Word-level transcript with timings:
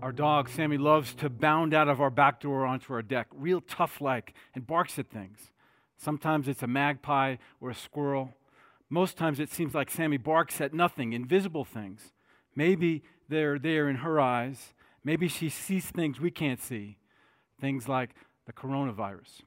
Our 0.00 0.12
dog, 0.12 0.48
Sammy, 0.48 0.78
loves 0.78 1.12
to 1.16 1.28
bound 1.28 1.74
out 1.74 1.88
of 1.88 2.00
our 2.00 2.10
back 2.10 2.40
door 2.40 2.64
onto 2.64 2.92
our 2.92 3.02
deck, 3.02 3.26
real 3.34 3.60
tough 3.60 4.00
like, 4.00 4.32
and 4.54 4.64
barks 4.64 4.96
at 4.96 5.08
things. 5.08 5.50
Sometimes 5.96 6.46
it's 6.46 6.62
a 6.62 6.68
magpie 6.68 7.36
or 7.60 7.70
a 7.70 7.74
squirrel. 7.74 8.32
Most 8.88 9.16
times 9.16 9.40
it 9.40 9.50
seems 9.50 9.74
like 9.74 9.90
Sammy 9.90 10.16
barks 10.16 10.60
at 10.60 10.72
nothing, 10.72 11.14
invisible 11.14 11.64
things. 11.64 12.12
Maybe 12.54 13.02
they're 13.28 13.58
there 13.58 13.88
in 13.88 13.96
her 13.96 14.20
eyes. 14.20 14.72
Maybe 15.02 15.26
she 15.26 15.48
sees 15.48 15.86
things 15.86 16.20
we 16.20 16.30
can't 16.30 16.60
see, 16.60 16.98
things 17.60 17.88
like 17.88 18.10
the 18.46 18.52
coronavirus. 18.52 19.40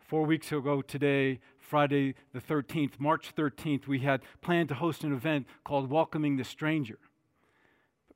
Four 0.00 0.24
weeks 0.24 0.50
ago 0.50 0.82
today, 0.82 1.38
Friday 1.60 2.16
the 2.32 2.40
13th, 2.40 2.98
March 2.98 3.36
13th, 3.36 3.86
we 3.86 4.00
had 4.00 4.22
planned 4.42 4.70
to 4.70 4.74
host 4.74 5.04
an 5.04 5.12
event 5.12 5.46
called 5.64 5.90
Welcoming 5.90 6.38
the 6.38 6.44
Stranger 6.44 6.98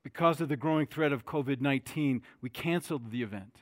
because 0.03 0.41
of 0.41 0.49
the 0.49 0.57
growing 0.57 0.85
threat 0.85 1.11
of 1.11 1.25
COVID 1.25 1.61
19, 1.61 2.21
we 2.41 2.49
canceled 2.49 3.11
the 3.11 3.23
event. 3.23 3.57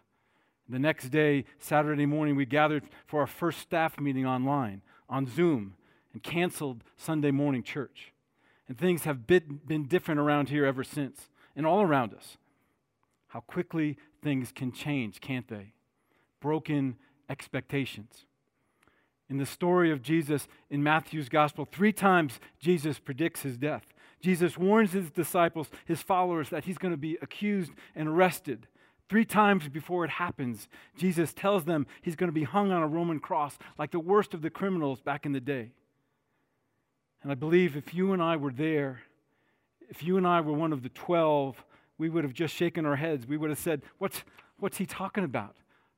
The 0.67 0.79
next 0.79 1.09
day, 1.09 1.45
Saturday 1.59 2.05
morning, 2.05 2.35
we 2.35 2.45
gathered 2.45 2.83
for 3.05 3.19
our 3.19 3.27
first 3.27 3.59
staff 3.59 3.99
meeting 3.99 4.25
online, 4.25 4.81
on 5.09 5.27
Zoom, 5.27 5.75
and 6.13 6.23
canceled 6.23 6.83
Sunday 6.95 7.31
morning 7.31 7.61
church. 7.61 8.13
And 8.67 8.77
things 8.77 9.03
have 9.03 9.27
been, 9.27 9.59
been 9.65 9.87
different 9.87 10.19
around 10.19 10.49
here 10.49 10.65
ever 10.65 10.83
since, 10.83 11.29
and 11.55 11.65
all 11.65 11.81
around 11.81 12.13
us. 12.13 12.37
How 13.27 13.41
quickly 13.41 13.97
things 14.23 14.51
can 14.53 14.71
change, 14.71 15.19
can't 15.19 15.47
they? 15.47 15.73
Broken 16.39 16.95
expectations. 17.29 18.25
In 19.29 19.37
the 19.37 19.45
story 19.45 19.91
of 19.91 20.01
Jesus 20.01 20.47
in 20.69 20.83
Matthew's 20.83 21.29
gospel, 21.29 21.65
three 21.65 21.93
times 21.93 22.39
Jesus 22.59 22.99
predicts 22.99 23.43
his 23.43 23.57
death. 23.57 23.85
Jesus 24.21 24.57
warns 24.57 24.93
his 24.93 25.09
disciples, 25.09 25.69
his 25.85 26.01
followers, 26.01 26.49
that 26.49 26.65
he's 26.65 26.77
going 26.77 26.93
to 26.93 26.97
be 26.97 27.17
accused 27.21 27.71
and 27.95 28.07
arrested. 28.07 28.67
Three 29.09 29.25
times 29.25 29.67
before 29.67 30.05
it 30.05 30.11
happens, 30.11 30.69
Jesus 30.95 31.33
tells 31.33 31.65
them 31.65 31.85
he's 32.01 32.15
going 32.15 32.29
to 32.29 32.33
be 32.33 32.43
hung 32.43 32.71
on 32.71 32.81
a 32.81 32.87
Roman 32.87 33.19
cross 33.19 33.57
like 33.77 33.91
the 33.91 33.99
worst 33.99 34.33
of 34.33 34.41
the 34.41 34.49
criminals 34.49 35.01
back 35.01 35.25
in 35.25 35.33
the 35.33 35.41
day. 35.41 35.71
And 37.23 37.31
I 37.31 37.35
believe 37.35 37.75
if 37.75 37.93
you 37.93 38.13
and 38.13 38.21
I 38.21 38.37
were 38.37 38.53
there, 38.53 39.01
if 39.89 40.03
you 40.03 40.17
and 40.17 40.25
I 40.25 40.41
were 40.41 40.53
one 40.53 40.71
of 40.71 40.81
the 40.81 40.89
12, 40.89 41.63
we 41.97 42.09
would 42.09 42.23
have 42.23 42.33
just 42.33 42.55
shaken 42.55 42.85
our 42.85 42.95
heads. 42.95 43.27
We 43.27 43.37
would 43.37 43.49
have 43.49 43.59
said, 43.59 43.81
What's, 43.97 44.23
what's 44.57 44.77
he 44.77 44.85
talking 44.85 45.23
about? 45.23 45.55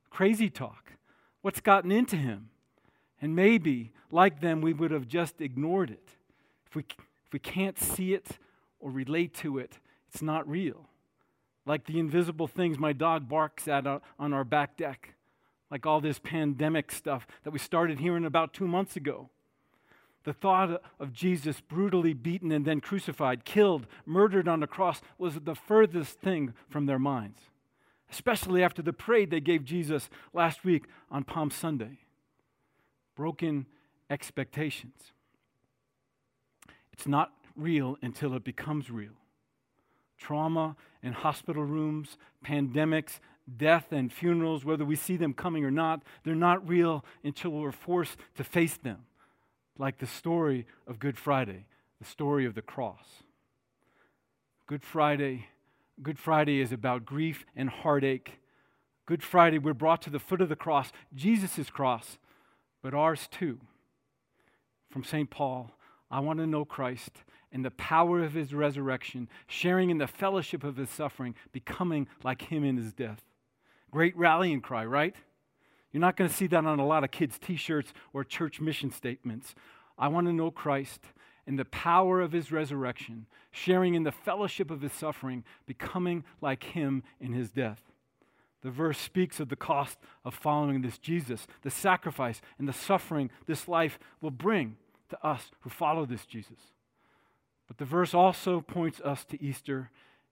Crazy 0.10 0.50
talk. 0.50 0.94
What's 1.42 1.62
gotten 1.62 1.92
into 1.92 2.16
him? 2.16 2.50
And 3.22 3.36
maybe, 3.36 3.92
like 4.12 4.42
them, 4.42 4.60
we 4.62 4.74
would 4.74 4.92
have 4.92 5.08
just 5.08 5.40
ignored 5.40 5.92
it. 5.92 6.10
If 6.68 6.76
we, 6.76 6.86
we 7.34 7.40
can't 7.40 7.80
see 7.80 8.14
it 8.14 8.38
or 8.80 8.92
relate 8.92 9.34
to 9.36 9.58
it, 9.58 9.80
it's 10.08 10.22
not 10.22 10.48
real. 10.48 10.88
Like 11.66 11.86
the 11.86 12.00
invisible 12.00 12.48
things 12.48 12.78
my 12.78 12.94
dog 12.94 13.28
barks 13.28 13.68
at 13.68 13.88
on 13.88 14.34
our 14.34 14.44
back 14.44 14.78
deck, 14.78 15.16
like 15.72 15.86
all 15.86 16.00
this 16.02 16.20
pandemic 16.20 16.92
stuff 16.92 17.26
that 17.44 17.52
we 17.52 17.60
started 17.60 18.00
hearing 18.00 18.26
about 18.26 18.54
two 18.54 18.68
months 18.68 18.96
ago. 18.96 19.30
The 20.24 20.34
thought 20.34 20.82
of 21.00 21.12
Jesus 21.12 21.60
brutally 21.60 22.14
beaten 22.14 22.52
and 22.52 22.66
then 22.66 22.80
crucified, 22.80 23.44
killed, 23.44 23.88
murdered 24.06 24.48
on 24.48 24.62
the 24.62 24.68
cross 24.68 25.02
was 25.18 25.36
the 25.36 25.56
furthest 25.56 26.20
thing 26.20 26.54
from 26.70 26.86
their 26.86 27.00
minds, 27.00 27.40
especially 28.12 28.64
after 28.64 28.82
the 28.82 28.94
parade 28.94 29.32
they 29.32 29.42
gave 29.42 29.66
Jesus 29.66 30.10
last 30.34 30.64
week 30.64 30.86
on 31.12 31.24
Palm 31.24 31.52
Sunday. 31.52 32.00
Broken 33.16 33.66
expectations. 34.10 35.12
It's 36.94 37.08
not 37.08 37.34
real 37.56 37.98
until 38.02 38.34
it 38.36 38.44
becomes 38.44 38.90
real. 38.90 39.18
Trauma 40.18 40.76
in 41.02 41.14
hospital 41.14 41.64
rooms, 41.64 42.18
pandemics, 42.46 43.20
death 43.58 43.92
and 43.92 44.12
funerals, 44.12 44.64
whether 44.64 44.86
we 44.86 44.96
see 44.96 45.18
them 45.18 45.34
coming 45.34 45.66
or 45.66 45.72
not, 45.72 46.02
they're 46.24 46.36
not 46.36 46.66
real 46.68 47.04
until 47.24 47.52
we're 47.52 47.72
forced 47.72 48.18
to 48.36 48.44
face 48.44 48.78
them. 48.78 49.06
Like 49.78 49.98
the 49.98 50.08
story 50.08 50.66
of 50.88 51.00
Good 51.00 51.18
Friday, 51.18 51.66
the 52.00 52.06
story 52.06 52.46
of 52.46 52.56
the 52.56 52.62
cross. 52.62 53.24
Good 54.68 54.84
Friday, 54.84 55.48
Good 56.02 56.18
Friday 56.18 56.62
is 56.62 56.72
about 56.72 57.06
grief 57.06 57.46
and 57.56 57.70
heartache. 57.70 58.40
Good 59.06 59.24
Friday, 59.24 59.58
we're 59.58 59.74
brought 59.74 60.02
to 60.04 60.10
the 60.10 60.20
foot 60.20 60.42
of 60.42 60.50
the 60.50 60.56
cross, 60.56 60.92
Jesus' 61.14 61.70
cross, 61.70 62.18
but 62.82 62.94
ours 62.94 63.28
too. 63.30 63.60
From 64.90 65.04
St. 65.04 65.30
Paul, 65.30 65.72
I 66.14 66.20
want 66.20 66.38
to 66.38 66.46
know 66.46 66.64
Christ 66.64 67.24
and 67.52 67.66
the 67.66 67.72
power 67.72 68.24
of 68.24 68.34
his 68.34 68.54
resurrection, 68.54 69.28
sharing 69.48 69.90
in 69.90 69.98
the 69.98 70.06
fellowship 70.06 70.64
of 70.64 70.78
his 70.78 70.92
suffering, 70.92 71.34
becoming 71.52 72.08
like 72.24 72.44
him 72.44 72.64
in 72.64 72.78
his 72.78 72.94
death. 72.94 73.24
Great 73.90 74.16
rallying 74.16 74.62
cry, 74.62 74.86
right? 74.86 75.16
You're 75.92 76.02
not 76.02 76.16
going 76.16 76.30
to 76.30 76.36
see 76.36 76.46
that 76.46 76.66
on 76.66 76.78
a 76.78 76.86
lot 76.86 77.04
of 77.04 77.10
kids' 77.10 77.40
t 77.40 77.56
shirts 77.56 77.94
or 78.14 78.24
church 78.24 78.62
mission 78.62 78.92
statements. 78.92 79.56
I 79.98 80.08
want 80.08 80.28
to 80.28 80.34
know 80.34 80.52
Christ 80.52 81.02
and 81.48 81.58
the 81.58 81.66
power 81.66 82.22
of 82.22 82.32
his 82.32 82.52
resurrection, 82.52 83.26
sharing 83.50 83.96
in 83.96 84.04
the 84.04 84.12
fellowship 84.12 84.70
of 84.70 84.82
his 84.82 84.94
suffering, 84.94 85.44
becoming 85.66 86.26
like 86.42 86.64
him 86.64 87.02
in 87.20 87.34
his 87.34 87.50
death. 87.50 87.82
The 88.62 88.70
verse 88.70 89.00
speaks 89.00 89.40
of 89.40 89.50
the 89.50 89.56
cost 89.56 89.98
of 90.24 90.36
following 90.36 90.84
this 90.84 91.00
Jesus, 91.00 91.48
the 91.64 91.72
sacrifice 91.72 92.40
and 92.60 92.68
the 92.68 92.74
suffering 92.74 93.32
this 93.48 93.68
life 93.68 93.98
will 94.22 94.30
bring 94.30 94.78
to 95.14 95.28
us 95.28 95.52
who 95.62 95.70
follow 95.70 96.06
this 96.06 96.26
Jesus. 96.26 96.60
But 97.68 97.78
the 97.78 97.86
verse 97.86 98.14
also 98.14 98.62
points 98.62 99.00
us 99.02 99.24
to 99.26 99.42
Easter 99.42 99.90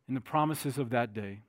and 0.07 0.17
the 0.17 0.21
promises 0.21 0.77
of 0.77 0.89
that 0.89 1.13
day. 1.13 1.41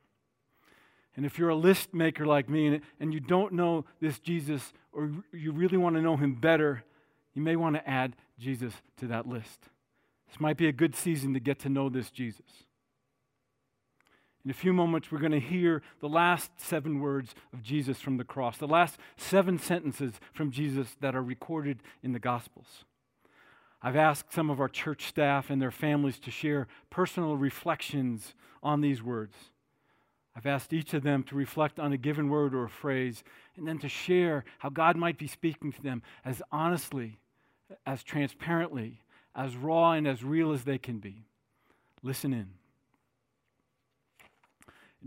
And 1.17 1.27
if 1.27 1.39
you're 1.39 1.51
a 1.51 1.57
list 1.57 1.93
maker 1.93 2.25
like 2.25 2.49
me 2.49 2.67
and, 2.69 2.81
and 3.01 3.13
you 3.13 3.21
don't 3.21 3.53
know 3.53 3.85
this 4.01 4.19
Jesus 4.19 4.73
or 4.93 5.11
you 5.33 5.53
really 5.53 5.77
want 5.77 5.97
to 5.97 6.03
know 6.03 6.17
him 6.17 6.35
better, 6.35 6.85
you 7.35 7.43
may 7.43 7.57
want 7.57 7.77
to 7.77 7.89
add 7.89 8.17
Jesus 8.39 8.73
to 8.99 9.07
that 9.09 9.27
list. 9.27 9.69
This 10.29 10.41
might 10.41 10.57
be 10.57 10.69
a 10.69 10.73
good 10.73 10.95
season 10.95 11.35
to 11.35 11.41
get 11.41 11.59
to 11.61 11.69
know 11.69 11.89
this 11.89 12.11
Jesus. 12.11 12.65
In 14.45 14.51
a 14.51 14.55
few 14.55 14.73
moments, 14.73 15.13
we're 15.13 15.21
going 15.21 15.33
to 15.33 15.41
hear 15.41 15.83
the 16.01 16.09
last 16.09 16.51
seven 16.57 17.01
words 17.01 17.35
of 17.53 17.63
Jesus 17.63 18.01
from 18.01 18.17
the 18.17 18.25
cross, 18.25 18.57
the 18.57 18.67
last 18.67 18.99
seven 19.17 19.59
sentences 19.59 20.15
from 20.33 20.51
Jesus 20.51 20.97
that 21.01 21.15
are 21.15 21.23
recorded 21.23 21.81
in 22.03 22.13
the 22.13 22.19
Gospels. 22.19 22.85
I've 23.83 23.97
asked 23.97 24.33
some 24.33 24.49
of 24.49 24.61
our 24.61 24.69
church 24.69 25.07
staff 25.07 25.51
and 25.51 25.61
their 25.61 25.73
families 25.73 26.19
to 26.21 26.31
share 26.31 26.69
personal 26.89 27.37
reflections 27.37 28.35
on 28.63 28.81
these 28.81 29.03
words. 29.03 29.35
I've 30.37 30.47
asked 30.47 30.73
each 30.73 30.95
of 30.95 31.03
them 31.03 31.25
to 31.25 31.35
reflect 31.35 31.81
on 31.81 31.93
a 31.93 31.99
given 31.99 32.29
word 32.29 32.55
or 32.55 32.65
a 32.65 32.71
phrase 32.71 33.25
and 33.57 33.67
then 33.67 33.79
to 33.81 33.89
share 33.89 34.45
how 34.61 34.71
God 34.71 34.97
might 34.97 35.19
be 35.19 35.27
speaking 35.27 35.73
to 35.73 35.83
them 35.83 36.03
as 36.25 36.41
honestly, 36.51 37.19
as 37.85 38.03
transparently, 38.03 39.01
as 39.35 39.57
raw, 39.57 39.93
and 39.93 40.07
as 40.07 40.23
real 40.23 40.53
as 40.53 40.65
they 40.65 40.79
can 40.79 40.99
be. 40.99 41.25
Listen 42.03 42.33
in. 42.33 42.49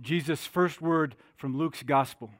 Jesus' 0.02 0.46
first 0.46 0.81
word 0.81 1.16
from 1.38 1.58
Luke's 1.58 1.84
gospel. 1.84 2.31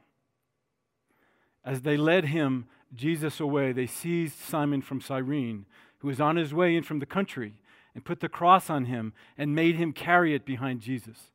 As 1.64 1.82
they 1.82 1.96
led 1.96 2.26
him, 2.26 2.66
Jesus, 2.94 3.40
away, 3.40 3.72
they 3.72 3.86
seized 3.86 4.38
Simon 4.38 4.82
from 4.82 5.00
Cyrene 5.00 5.66
who 5.98 6.08
was 6.08 6.20
on 6.20 6.36
his 6.36 6.54
way 6.54 6.76
in 6.76 6.82
from 6.82 6.98
the 6.98 7.06
country, 7.06 7.54
and 7.94 8.04
put 8.04 8.20
the 8.20 8.28
cross 8.28 8.68
on 8.68 8.84
him 8.84 9.12
and 9.38 9.54
made 9.54 9.76
him 9.76 9.92
carry 9.92 10.34
it 10.34 10.44
behind 10.44 10.80
Jesus. 10.80 11.30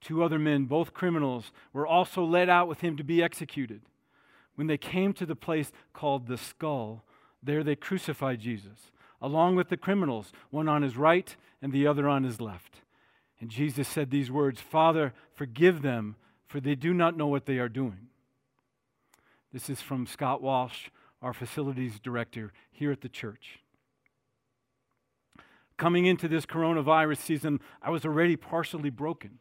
Two 0.00 0.24
other 0.24 0.38
men, 0.38 0.64
both 0.64 0.94
criminals, 0.94 1.52
were 1.72 1.86
also 1.86 2.24
led 2.24 2.48
out 2.48 2.66
with 2.66 2.80
him 2.80 2.96
to 2.96 3.04
be 3.04 3.22
executed. 3.22 3.82
When 4.54 4.66
they 4.66 4.78
came 4.78 5.12
to 5.14 5.26
the 5.26 5.36
place 5.36 5.70
called 5.92 6.26
the 6.26 6.38
skull, 6.38 7.04
there 7.42 7.62
they 7.62 7.76
crucified 7.76 8.40
Jesus, 8.40 8.90
along 9.20 9.56
with 9.56 9.68
the 9.68 9.76
criminals, 9.76 10.32
one 10.50 10.68
on 10.68 10.82
his 10.82 10.96
right 10.96 11.34
and 11.60 11.72
the 11.72 11.86
other 11.86 12.08
on 12.08 12.24
his 12.24 12.40
left. 12.40 12.80
And 13.40 13.50
Jesus 13.50 13.88
said 13.88 14.10
these 14.10 14.30
words 14.30 14.60
Father, 14.60 15.12
forgive 15.34 15.82
them, 15.82 16.16
for 16.46 16.60
they 16.60 16.74
do 16.74 16.92
not 16.94 17.16
know 17.16 17.26
what 17.26 17.46
they 17.46 17.58
are 17.58 17.68
doing. 17.68 18.08
This 19.52 19.68
is 19.68 19.80
from 19.80 20.06
Scott 20.06 20.42
Walsh, 20.42 20.88
our 21.20 21.32
facilities 21.32 22.00
director 22.00 22.52
here 22.70 22.90
at 22.90 23.02
the 23.02 23.08
church. 23.08 23.61
Coming 25.76 26.06
into 26.06 26.28
this 26.28 26.46
coronavirus 26.46 27.18
season, 27.18 27.60
I 27.82 27.90
was 27.90 28.04
already 28.04 28.36
partially 28.36 28.90
broken. 28.90 29.38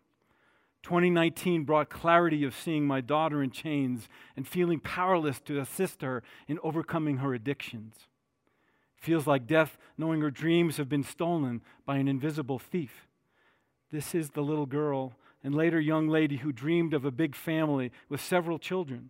2019 0.84 1.64
brought 1.64 1.90
clarity 1.90 2.44
of 2.44 2.56
seeing 2.56 2.88
my 2.88 3.02
daughter 3.02 3.44
in 3.44 3.52
chains 3.52 4.08
and 4.36 4.48
feeling 4.48 4.80
powerless 4.80 5.40
to 5.42 5.60
assist 5.60 6.02
her 6.02 6.24
in 6.48 6.58
overcoming 6.64 7.18
her 7.18 7.34
addictions. 7.34 8.08
Feels 8.96 9.28
like 9.28 9.48
death 9.48 9.78
knowing 9.98 10.22
her 10.22 10.32
dreams 10.32 10.78
have 10.78 10.90
been 10.90 11.04
stolen 11.04 11.62
by 11.86 11.98
an 11.98 12.08
invisible 12.08 12.60
thief. 12.60 13.08
This 13.92 14.16
is 14.16 14.32
the 14.32 14.42
little 14.42 14.66
girl 14.66 15.14
and 15.44 15.54
later 15.54 15.80
young 15.80 16.08
lady 16.08 16.38
who 16.38 16.52
dreamed 16.52 16.94
of 16.94 17.06
a 17.06 17.12
big 17.12 17.36
family 17.36 17.92
with 18.10 18.22
several 18.22 18.58
children. 18.58 19.10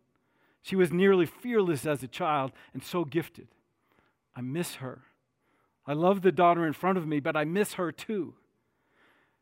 She 0.61 0.75
was 0.75 0.91
nearly 0.91 1.25
fearless 1.25 1.85
as 1.85 2.03
a 2.03 2.07
child 2.07 2.51
and 2.73 2.83
so 2.83 3.03
gifted. 3.03 3.47
I 4.35 4.41
miss 4.41 4.75
her. 4.75 5.01
I 5.85 5.93
love 5.93 6.21
the 6.21 6.31
daughter 6.31 6.65
in 6.65 6.73
front 6.73 6.97
of 6.97 7.07
me, 7.07 7.19
but 7.19 7.35
I 7.35 7.43
miss 7.43 7.73
her 7.73 7.91
too. 7.91 8.35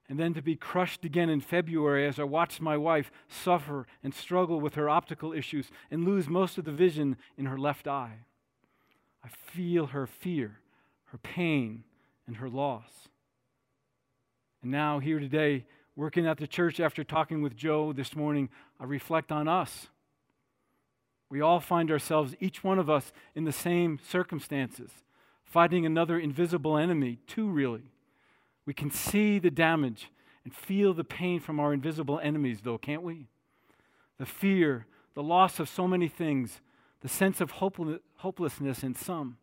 and 0.09 0.19
then 0.19 0.33
to 0.33 0.41
be 0.41 0.55
crushed 0.55 1.05
again 1.05 1.29
in 1.29 1.39
February 1.39 2.07
as 2.07 2.19
I 2.19 2.23
watched 2.23 2.59
my 2.59 2.75
wife 2.75 3.11
suffer 3.27 3.85
and 4.03 4.13
struggle 4.13 4.59
with 4.59 4.73
her 4.73 4.89
optical 4.89 5.31
issues 5.33 5.69
and 5.91 6.03
lose 6.03 6.27
most 6.27 6.57
of 6.57 6.65
the 6.65 6.71
vision 6.71 7.15
in 7.37 7.45
her 7.45 7.59
left 7.59 7.87
eye. 7.87 8.25
I 9.23 9.27
feel 9.27 9.87
her 9.87 10.07
fear, 10.07 10.61
her 11.05 11.19
pain, 11.19 11.83
and 12.25 12.37
her 12.37 12.49
loss. 12.49 13.09
And 14.63 14.71
now, 14.71 14.97
here 14.99 15.19
today, 15.19 15.65
working 15.95 16.25
at 16.25 16.37
the 16.37 16.47
church 16.47 16.79
after 16.79 17.03
talking 17.03 17.43
with 17.43 17.55
Joe 17.55 17.93
this 17.93 18.15
morning, 18.15 18.49
I 18.79 18.85
reflect 18.85 19.31
on 19.31 19.47
us. 19.47 19.89
We 21.29 21.39
all 21.39 21.59
find 21.59 21.91
ourselves, 21.91 22.33
each 22.39 22.63
one 22.63 22.79
of 22.79 22.89
us, 22.89 23.11
in 23.35 23.43
the 23.43 23.51
same 23.51 23.99
circumstances, 24.09 24.89
fighting 25.49 25.85
another 25.85 26.17
invisible 26.17 26.77
enemy, 26.77 27.19
too, 27.27 27.49
really. 27.49 27.91
We 28.65 28.73
can 28.73 28.91
see 28.91 29.39
the 29.39 29.51
damage 29.51 30.11
and 30.43 30.53
feel 30.53 30.93
the 30.93 31.03
pain 31.03 31.39
from 31.39 31.59
our 31.59 31.73
invisible 31.73 32.19
enemies, 32.21 32.59
though, 32.63 32.77
can't 32.77 33.03
we? 33.03 33.27
The 34.17 34.25
fear, 34.25 34.85
the 35.15 35.23
loss 35.23 35.59
of 35.59 35.67
so 35.67 35.87
many 35.87 36.07
things, 36.07 36.61
the 37.01 37.09
sense 37.09 37.41
of 37.41 37.51
hopelessness 37.51 38.83
in 38.83 38.93
some. 38.93 39.37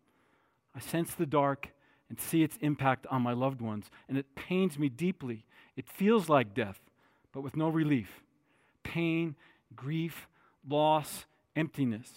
I 0.74 0.80
sense 0.80 1.14
the 1.14 1.26
dark 1.26 1.70
and 2.08 2.20
see 2.20 2.42
its 2.42 2.56
impact 2.60 3.06
on 3.10 3.22
my 3.22 3.32
loved 3.32 3.60
ones, 3.60 3.90
and 4.08 4.16
it 4.16 4.34
pains 4.36 4.78
me 4.78 4.88
deeply. 4.88 5.44
It 5.76 5.88
feels 5.88 6.28
like 6.28 6.54
death, 6.54 6.78
but 7.32 7.40
with 7.40 7.56
no 7.56 7.68
relief. 7.68 8.22
Pain, 8.84 9.34
grief, 9.74 10.28
loss, 10.68 11.26
emptiness. 11.56 12.08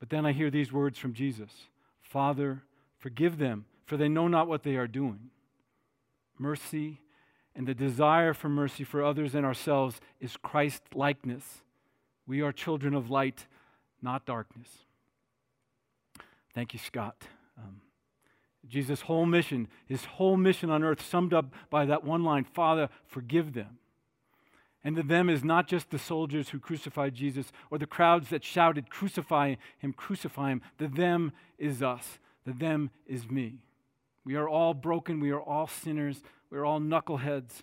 But 0.00 0.10
then 0.10 0.26
I 0.26 0.32
hear 0.32 0.50
these 0.50 0.72
words 0.72 0.98
from 0.98 1.12
Jesus 1.12 1.52
Father, 2.16 2.62
forgive 2.96 3.36
them, 3.36 3.66
for 3.84 3.98
they 3.98 4.08
know 4.08 4.26
not 4.26 4.48
what 4.48 4.62
they 4.62 4.76
are 4.76 4.86
doing 4.86 5.28
mercy, 6.38 7.02
and 7.54 7.68
the 7.68 7.74
desire 7.74 8.32
for 8.32 8.48
mercy 8.48 8.84
for 8.84 9.04
others 9.04 9.34
and 9.34 9.44
ourselves 9.44 10.00
is 10.18 10.38
Christ 10.38 10.82
likeness. 10.94 11.60
We 12.26 12.40
are 12.40 12.52
children 12.52 12.94
of 12.94 13.10
light, 13.10 13.46
not 14.00 14.24
darkness. 14.24 14.86
Thank 16.54 16.72
you, 16.72 16.78
Scott. 16.78 17.24
Um, 17.58 17.82
Jesus' 18.66 19.02
whole 19.02 19.26
mission, 19.26 19.68
his 19.84 20.06
whole 20.06 20.38
mission 20.38 20.70
on 20.70 20.82
earth, 20.82 21.06
summed 21.06 21.34
up 21.34 21.52
by 21.68 21.84
that 21.84 22.02
one 22.02 22.24
line 22.24 22.44
Father, 22.44 22.88
forgive 23.06 23.52
them. 23.52 23.76
And 24.84 24.96
the 24.96 25.02
them 25.02 25.28
is 25.28 25.42
not 25.42 25.66
just 25.66 25.90
the 25.90 25.98
soldiers 25.98 26.50
who 26.50 26.60
crucified 26.60 27.14
Jesus 27.14 27.50
or 27.70 27.78
the 27.78 27.86
crowds 27.86 28.28
that 28.30 28.44
shouted, 28.44 28.88
Crucify 28.90 29.56
him, 29.78 29.92
crucify 29.92 30.50
him. 30.50 30.62
The 30.78 30.88
them 30.88 31.32
is 31.58 31.82
us. 31.82 32.18
The 32.44 32.52
them 32.52 32.90
is 33.06 33.28
me. 33.28 33.58
We 34.24 34.36
are 34.36 34.48
all 34.48 34.74
broken. 34.74 35.20
We 35.20 35.30
are 35.30 35.40
all 35.40 35.66
sinners. 35.66 36.22
We 36.50 36.58
are 36.58 36.64
all 36.64 36.80
knuckleheads. 36.80 37.62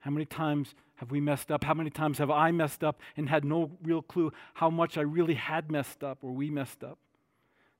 How 0.00 0.10
many 0.10 0.24
times 0.24 0.74
have 0.96 1.10
we 1.10 1.20
messed 1.20 1.50
up? 1.50 1.64
How 1.64 1.74
many 1.74 1.90
times 1.90 2.18
have 2.18 2.30
I 2.30 2.50
messed 2.50 2.82
up 2.82 3.00
and 3.16 3.28
had 3.28 3.44
no 3.44 3.70
real 3.82 4.02
clue 4.02 4.32
how 4.54 4.70
much 4.70 4.96
I 4.98 5.02
really 5.02 5.34
had 5.34 5.70
messed 5.70 6.02
up 6.02 6.18
or 6.22 6.32
we 6.32 6.50
messed 6.50 6.82
up? 6.82 6.98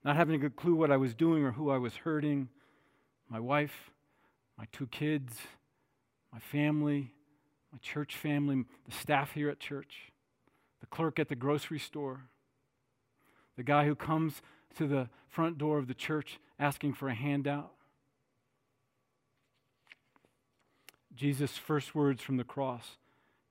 Not 0.04 0.16
having 0.16 0.34
a 0.34 0.38
good 0.38 0.56
clue 0.56 0.74
what 0.74 0.90
I 0.90 0.96
was 0.96 1.14
doing 1.14 1.44
or 1.44 1.52
who 1.52 1.70
I 1.70 1.78
was 1.78 1.96
hurting. 1.96 2.48
My 3.28 3.40
wife, 3.40 3.90
my 4.56 4.64
two 4.72 4.86
kids, 4.86 5.36
my 6.32 6.38
family, 6.38 7.12
my 7.72 7.78
church 7.78 8.16
family, 8.16 8.64
the 8.86 8.92
staff 8.92 9.32
here 9.32 9.48
at 9.48 9.60
church, 9.60 10.12
the 10.80 10.86
clerk 10.86 11.18
at 11.18 11.28
the 11.28 11.36
grocery 11.36 11.78
store, 11.78 12.22
the 13.56 13.62
guy 13.62 13.84
who 13.84 13.94
comes 13.94 14.42
to 14.76 14.86
the 14.86 15.08
front 15.28 15.58
door 15.58 15.78
of 15.78 15.86
the 15.86 15.94
church 15.94 16.38
asking 16.58 16.94
for 16.94 17.08
a 17.08 17.14
handout. 17.14 17.72
Jesus' 21.14 21.58
first 21.58 21.94
words 21.94 22.22
from 22.22 22.36
the 22.36 22.44
cross, 22.44 22.96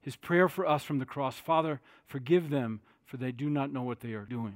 his 0.01 0.15
prayer 0.15 0.49
for 0.49 0.65
us 0.65 0.83
from 0.83 0.99
the 0.99 1.05
cross 1.05 1.37
Father, 1.37 1.81
forgive 2.05 2.49
them, 2.49 2.81
for 3.05 3.17
they 3.17 3.31
do 3.31 3.49
not 3.49 3.71
know 3.71 3.83
what 3.83 3.99
they 3.99 4.13
are 4.13 4.25
doing. 4.25 4.55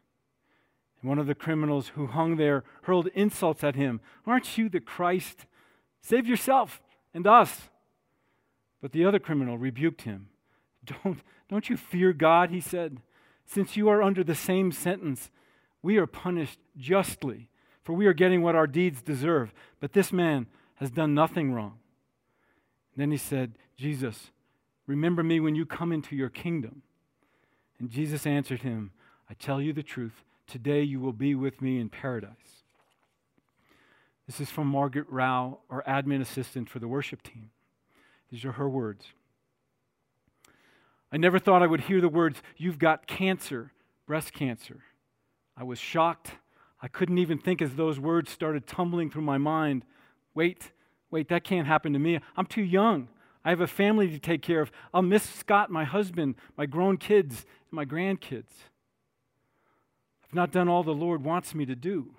And 1.01 1.09
one 1.09 1.19
of 1.19 1.27
the 1.27 1.35
criminals 1.35 1.89
who 1.89 2.07
hung 2.07 2.37
there 2.37 2.63
hurled 2.83 3.07
insults 3.07 3.63
at 3.63 3.75
him. 3.75 4.01
Aren't 4.25 4.57
you 4.57 4.69
the 4.69 4.79
Christ? 4.79 5.45
Save 6.01 6.27
yourself 6.27 6.81
and 7.13 7.27
us. 7.27 7.69
But 8.81 8.91
the 8.91 9.05
other 9.05 9.19
criminal 9.19 9.57
rebuked 9.57 10.03
him. 10.03 10.27
Don't, 11.03 11.19
don't 11.47 11.69
you 11.69 11.77
fear 11.77 12.11
God, 12.11 12.49
he 12.49 12.59
said. 12.59 13.01
Since 13.45 13.77
you 13.77 13.87
are 13.89 14.01
under 14.01 14.23
the 14.23 14.33
same 14.33 14.71
sentence, 14.71 15.29
we 15.83 15.97
are 15.97 16.07
punished 16.07 16.59
justly, 16.77 17.49
for 17.83 17.93
we 17.93 18.07
are 18.07 18.13
getting 18.13 18.41
what 18.41 18.55
our 18.55 18.65
deeds 18.65 19.01
deserve. 19.01 19.53
But 19.79 19.93
this 19.93 20.11
man 20.11 20.47
has 20.75 20.89
done 20.89 21.13
nothing 21.13 21.53
wrong. 21.53 21.77
then 22.95 23.11
he 23.11 23.17
said, 23.17 23.53
Jesus, 23.77 24.31
remember 24.87 25.21
me 25.21 25.39
when 25.39 25.53
you 25.53 25.65
come 25.65 25.91
into 25.91 26.15
your 26.15 26.29
kingdom. 26.29 26.81
And 27.79 27.89
Jesus 27.89 28.25
answered 28.25 28.61
him, 28.61 28.91
I 29.29 29.33
tell 29.33 29.61
you 29.61 29.73
the 29.73 29.83
truth, 29.83 30.23
today 30.51 30.83
you 30.83 30.99
will 30.99 31.13
be 31.13 31.33
with 31.33 31.61
me 31.61 31.79
in 31.79 31.87
paradise. 31.87 32.63
This 34.27 34.41
is 34.41 34.49
from 34.49 34.67
Margaret 34.67 35.07
Rao, 35.09 35.59
our 35.69 35.81
admin 35.87 36.19
assistant 36.19 36.69
for 36.69 36.79
the 36.79 36.89
worship 36.89 37.23
team. 37.23 37.51
These 38.29 38.43
are 38.43 38.51
her 38.53 38.67
words. 38.67 39.05
I 41.09 41.15
never 41.15 41.39
thought 41.39 41.63
I 41.63 41.67
would 41.67 41.81
hear 41.81 42.01
the 42.01 42.09
words, 42.09 42.41
You've 42.57 42.79
got 42.79 43.07
cancer, 43.07 43.71
breast 44.05 44.33
cancer. 44.33 44.81
I 45.55 45.63
was 45.63 45.79
shocked. 45.79 46.31
I 46.81 46.89
couldn't 46.89 47.17
even 47.17 47.37
think 47.37 47.61
as 47.61 47.75
those 47.75 47.97
words 47.99 48.29
started 48.29 48.67
tumbling 48.67 49.09
through 49.09 49.21
my 49.21 49.37
mind. 49.37 49.85
Wait, 50.33 50.71
wait, 51.11 51.29
that 51.29 51.45
can't 51.45 51.67
happen 51.67 51.93
to 51.93 51.99
me. 51.99 52.19
I'm 52.35 52.45
too 52.45 52.63
young. 52.63 53.07
I 53.45 53.49
have 53.51 53.61
a 53.61 53.67
family 53.67 54.09
to 54.09 54.19
take 54.19 54.41
care 54.41 54.59
of. 54.59 54.71
I'll 54.93 55.01
miss 55.01 55.23
Scott, 55.23 55.69
my 55.69 55.85
husband, 55.85 56.35
my 56.57 56.65
grown 56.65 56.97
kids, 56.97 57.45
and 57.69 57.73
my 57.73 57.85
grandkids. 57.85 58.51
I've 60.31 60.35
not 60.35 60.51
done 60.53 60.69
all 60.69 60.81
the 60.81 60.91
Lord 60.91 61.25
wants 61.25 61.53
me 61.53 61.65
to 61.65 61.75
do. 61.75 62.13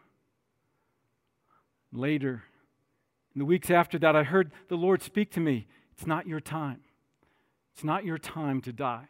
Later, 1.95 2.43
in 3.35 3.39
the 3.39 3.47
weeks 3.47 3.71
after 3.71 3.99
that, 4.01 4.15
I 4.15 4.23
heard 4.23 4.53
the 4.69 4.77
Lord 4.77 5.03
speak 5.03 5.31
to 5.33 5.41
me. 5.41 5.67
It's 5.93 6.07
not 6.07 6.27
your 6.27 6.41
time. 6.41 6.81
It's 7.73 7.83
not 7.83 8.05
your 8.05 8.19
time 8.19 8.61
to 8.63 8.73
die. 8.73 9.09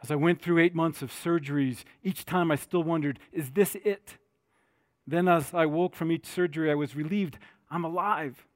As 0.00 0.12
I 0.12 0.14
went 0.14 0.40
through 0.40 0.60
eight 0.60 0.76
months 0.76 1.02
of 1.02 1.10
surgeries, 1.10 1.82
each 2.04 2.24
time 2.24 2.52
I 2.52 2.54
still 2.54 2.84
wondered, 2.84 3.18
is 3.32 3.50
this 3.50 3.74
it? 3.84 4.16
Then, 5.04 5.26
as 5.26 5.52
I 5.52 5.66
woke 5.66 5.96
from 5.96 6.12
each 6.12 6.26
surgery, 6.26 6.70
I 6.70 6.76
was 6.76 6.94
relieved 6.94 7.36
I'm 7.68 7.84
alive. 7.84 8.46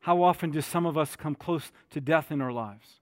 How 0.00 0.22
often 0.22 0.52
do 0.52 0.62
some 0.62 0.86
of 0.86 0.96
us 0.96 1.16
come 1.16 1.34
close 1.34 1.70
to 1.90 2.00
death 2.00 2.32
in 2.32 2.40
our 2.40 2.52
lives? 2.52 3.00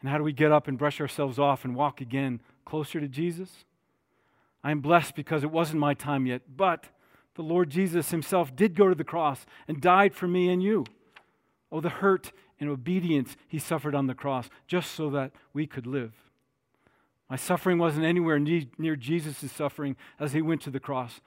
And 0.00 0.08
how 0.08 0.18
do 0.18 0.24
we 0.24 0.32
get 0.32 0.52
up 0.52 0.68
and 0.68 0.78
brush 0.78 1.00
ourselves 1.00 1.40
off 1.40 1.64
and 1.64 1.74
walk 1.74 2.00
again 2.00 2.40
closer 2.64 3.00
to 3.00 3.08
Jesus? 3.08 3.64
I 4.64 4.70
am 4.70 4.80
blessed 4.80 5.14
because 5.14 5.42
it 5.42 5.50
wasn't 5.50 5.80
my 5.80 5.94
time 5.94 6.26
yet, 6.26 6.42
but 6.56 6.86
the 7.34 7.42
Lord 7.42 7.70
Jesus 7.70 8.10
Himself 8.10 8.54
did 8.54 8.76
go 8.76 8.88
to 8.88 8.94
the 8.94 9.04
cross 9.04 9.46
and 9.66 9.80
died 9.80 10.14
for 10.14 10.28
me 10.28 10.48
and 10.48 10.62
you. 10.62 10.84
Oh, 11.70 11.80
the 11.80 11.88
hurt 11.88 12.32
and 12.60 12.68
obedience 12.68 13.36
he 13.48 13.58
suffered 13.58 13.94
on 13.94 14.06
the 14.06 14.14
cross 14.14 14.48
just 14.66 14.92
so 14.92 15.10
that 15.10 15.32
we 15.52 15.66
could 15.66 15.86
live. 15.86 16.12
My 17.28 17.36
suffering 17.36 17.78
wasn't 17.78 18.04
anywhere 18.04 18.38
near 18.38 18.94
Jesus' 18.94 19.50
suffering 19.50 19.96
as 20.20 20.32
he 20.32 20.42
went 20.42 20.60
to 20.62 20.70
the 20.70 20.78
cross. 20.78 21.20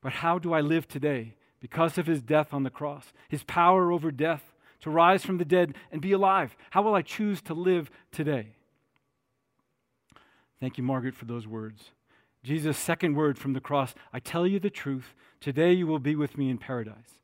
But 0.00 0.12
how 0.12 0.38
do 0.38 0.52
I 0.52 0.60
live 0.60 0.86
today? 0.86 1.34
Because 1.60 1.98
of 1.98 2.06
his 2.06 2.22
death 2.22 2.54
on 2.54 2.62
the 2.62 2.70
cross, 2.70 3.12
his 3.28 3.42
power 3.42 3.90
over 3.90 4.12
death, 4.12 4.52
to 4.80 4.90
rise 4.90 5.24
from 5.24 5.38
the 5.38 5.44
dead 5.44 5.74
and 5.90 6.00
be 6.00 6.12
alive. 6.12 6.54
How 6.70 6.82
will 6.82 6.94
I 6.94 7.02
choose 7.02 7.40
to 7.42 7.54
live 7.54 7.90
today? 8.12 8.54
Thank 10.60 10.78
you, 10.78 10.84
Margaret, 10.84 11.14
for 11.16 11.24
those 11.24 11.46
words. 11.46 11.90
Jesus' 12.44 12.78
second 12.78 13.16
word 13.16 13.38
from 13.38 13.54
the 13.54 13.60
cross 13.60 13.94
I 14.12 14.20
tell 14.20 14.46
you 14.46 14.60
the 14.60 14.70
truth, 14.70 15.14
today 15.40 15.72
you 15.72 15.88
will 15.88 15.98
be 15.98 16.14
with 16.14 16.38
me 16.38 16.50
in 16.50 16.58
paradise 16.58 17.18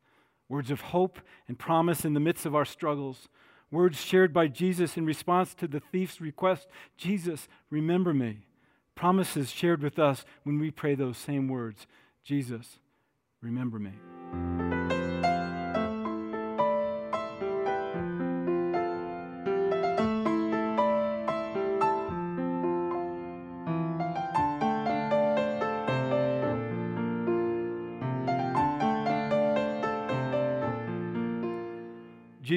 words 0.51 0.71
of 0.71 0.81
hope 0.81 1.21
and 1.47 1.59
promise 1.59 2.05
in 2.05 2.13
the 2.13 2.21
midst 2.21 2.45
of 2.45 2.57
our 2.57 2.65
struggles, 2.65 3.29
words 3.71 4.03
shared 4.03 4.35
by 4.35 4.49
Jesus 4.49 4.97
in 4.97 5.07
response 5.07 5.55
to 5.55 5.69
the 5.69 5.81
thief's 5.81 6.21
request 6.21 6.67
Jesus, 6.99 7.49
remember 7.71 8.13
me. 8.13 8.41
promises 8.97 9.51
shared 9.51 9.81
with 9.81 9.99
us 9.99 10.25
when 10.43 10.59
we 10.59 10.71
pray 10.71 10.95
those 10.95 11.17
same 11.17 11.49
words 11.49 11.87
Jesus, 12.25 12.81
remember 13.41 13.79
me. 13.79 13.93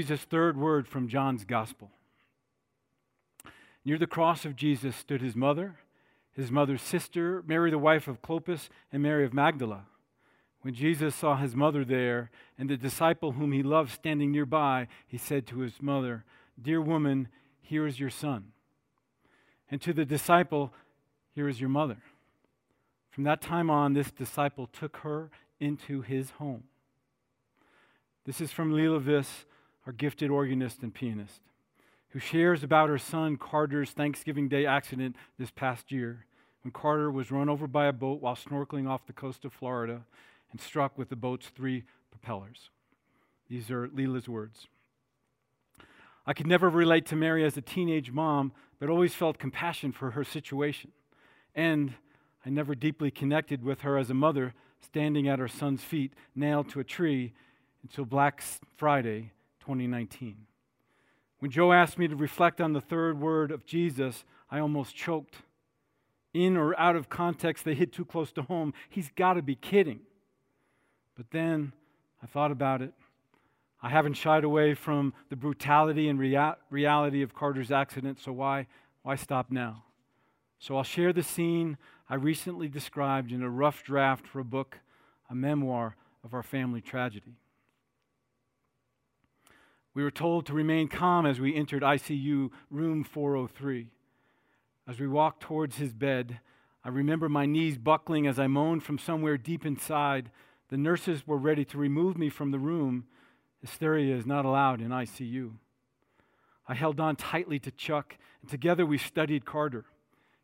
Jesus' 0.04 0.26
third 0.26 0.58
word 0.58 0.86
from 0.86 1.08
John's 1.08 1.46
Gospel. 1.46 1.90
Near 3.86 3.98
the 3.98 4.06
cross 4.06 4.44
of 4.44 4.58
Jesus 4.58 4.98
stood 4.98 5.22
his 5.22 5.34
mother, 5.34 5.76
his 6.34 6.52
mother's 6.52 6.82
sister, 6.82 7.42
Mary, 7.48 7.72
the 7.72 7.78
wife 7.78 8.10
of 8.10 8.22
Clopas, 8.22 8.68
and 8.92 9.02
Mary 9.02 9.24
of 9.24 9.34
Magdala. 9.34 9.86
When 10.60 10.74
Jesus 10.74 11.16
saw 11.16 11.38
his 11.38 11.56
mother 11.56 11.86
there 11.86 12.32
and 12.58 12.70
the 12.70 12.76
disciple 12.76 13.32
whom 13.32 13.54
he 13.54 13.64
loved 13.64 13.92
standing 13.92 14.34
nearby, 14.34 14.90
he 15.08 15.18
said 15.18 15.48
to 15.48 15.60
his 15.60 15.82
mother, 15.82 16.26
Dear 16.62 16.82
woman, 16.82 17.30
here 17.62 17.88
is 17.88 17.98
your 17.98 18.10
son. 18.10 18.52
And 19.72 19.82
to 19.84 19.94
the 19.94 20.04
disciple, 20.04 20.74
Here 21.34 21.48
is 21.48 21.62
your 21.62 21.70
mother. 21.70 22.00
From 23.10 23.24
that 23.24 23.42
time 23.42 23.70
on, 23.70 23.94
this 23.94 24.12
disciple 24.12 24.68
took 24.68 24.98
her 24.98 25.32
into 25.62 26.02
his 26.02 26.32
home. 26.32 26.66
This 28.26 28.42
is 28.42 28.52
from 28.52 28.74
Viss 28.74 29.46
our 29.86 29.94
gifted 29.94 30.30
organist 30.30 30.82
and 30.82 30.94
pianist, 30.94 31.42
who 32.10 32.20
shares 32.20 32.64
about 32.64 32.90
her 32.90 32.98
son 32.98 33.38
Carter's 33.38 33.92
Thanksgiving 33.92 34.48
Day 34.48 34.66
accident 34.66 35.16
this 35.38 35.52
past 35.52 35.92
year 35.92 36.26
when 36.64 36.72
Carter 36.72 37.12
was 37.12 37.32
run 37.32 37.50
over 37.50 37.68
by 37.68 37.88
a 37.88 37.94
boat 37.94 38.22
while 38.22 38.36
snorkeling 38.36 38.88
off 38.88 39.06
the 39.06 39.14
coast 39.14 39.44
of 39.46 39.54
Florida 39.54 40.06
and 40.52 40.62
struck 40.62 40.98
with 40.98 41.10
the 41.10 41.16
boat's 41.16 41.48
three 41.48 41.84
propellers. 42.12 42.70
These 43.50 43.70
are 43.70 43.90
Lila's 43.90 44.30
words. 44.30 44.68
I 46.26 46.34
could 46.34 46.48
never 46.48 46.70
relate 46.70 47.06
to 47.08 47.18
Mary 47.18 47.44
as 47.44 47.58
a 47.58 47.62
teenage 47.62 48.12
mom, 48.12 48.54
but 48.80 48.90
always 48.90 49.14
felt 49.14 49.38
compassion 49.38 49.92
for 49.92 50.12
her 50.12 50.24
situation. 50.24 50.92
And 51.54 51.96
I 52.46 52.50
never 52.50 52.76
deeply 52.76 53.12
connected 53.12 53.64
with 53.64 53.82
her 53.82 53.98
as 53.98 54.10
a 54.10 54.14
mother 54.14 54.54
standing 54.80 55.28
at 55.28 55.40
her 55.40 55.48
son's 55.48 55.82
feet, 55.82 56.14
nailed 56.36 56.70
to 56.70 56.80
a 56.80 56.84
tree, 56.84 57.34
until 57.84 58.06
Black 58.06 58.42
Friday 58.78 59.32
2019. 59.64 60.36
When 61.40 61.50
Joe 61.50 61.72
asked 61.72 61.98
me 61.98 62.08
to 62.10 62.16
reflect 62.16 62.60
on 62.60 62.74
the 62.74 62.82
third 62.82 63.20
word 63.20 63.52
of 63.52 63.66
Jesus, 63.66 64.26
I 64.52 64.60
almost 64.60 64.96
choked. 64.96 65.38
In 66.34 66.58
or 66.58 66.78
out 66.80 66.96
of 66.96 67.10
context, 67.10 67.64
they 67.64 67.74
hit 67.74 67.94
too 67.94 68.06
close 68.06 68.32
to 68.34 68.42
home. 68.42 68.74
He's 68.90 69.10
got 69.16 69.34
to 69.34 69.42
be 69.42 69.56
kidding. 69.56 70.02
But 71.16 71.28
then 71.32 71.72
I 72.22 72.26
thought 72.26 72.52
about 72.52 72.82
it. 72.82 72.94
I 73.82 73.90
haven't 73.90 74.16
shied 74.16 74.44
away 74.44 74.74
from 74.74 75.14
the 75.30 75.36
brutality 75.36 76.10
and 76.10 76.20
rea- 76.20 76.56
reality 76.70 77.22
of 77.22 77.34
Carter's 77.34 77.72
accident, 77.72 78.20
so 78.20 78.32
why, 78.32 78.68
why 79.04 79.16
stop 79.16 79.52
now? 79.52 79.84
So 80.60 80.76
I'll 80.76 80.84
share 80.84 81.14
the 81.14 81.24
scene 81.24 81.78
I 82.10 82.16
recently 82.16 82.68
described 82.68 83.32
in 83.32 83.44
a 83.44 83.50
rough 83.50 83.84
draft 83.84 84.28
for 84.28 84.40
a 84.40 84.46
book, 84.46 84.80
a 85.30 85.36
memoir 85.36 85.96
of 86.24 86.34
our 86.34 86.44
family 86.44 86.82
tragedy. 86.82 87.38
We 89.94 90.04
were 90.04 90.12
told 90.12 90.46
to 90.48 90.54
remain 90.54 90.88
calm 90.88 91.26
as 91.26 91.40
we 91.40 91.56
entered 91.56 91.84
ICU 91.84 92.50
room 92.72 93.04
403. 93.04 93.90
As 94.88 95.00
we 95.00 95.08
walked 95.08 95.42
towards 95.42 95.78
his 95.78 95.94
bed, 95.94 96.40
I 96.84 96.90
remember 96.90 97.30
my 97.30 97.46
knees 97.46 97.78
buckling 97.78 98.26
as 98.26 98.40
I 98.40 98.48
moaned 98.48 98.84
from 98.84 98.98
somewhere 98.98 99.38
deep 99.38 99.66
inside. 99.66 100.32
The 100.70 100.78
nurses 100.78 101.28
were 101.28 101.38
ready 101.38 101.64
to 101.66 101.78
remove 101.78 102.18
me 102.18 102.30
from 102.30 102.52
the 102.52 102.60
room. 102.60 103.06
Hysteria 103.62 104.16
is 104.16 104.26
not 104.26 104.46
allowed 104.46 104.82
in 104.82 104.90
ICU. 104.90 105.52
I 106.68 106.74
held 106.74 107.00
on 107.00 107.16
tightly 107.16 107.60
to 107.60 107.72
Chuck, 107.72 108.18
and 108.42 108.50
together 108.50 108.86
we 108.86 108.98
studied 108.98 109.46
Carter. 109.46 109.86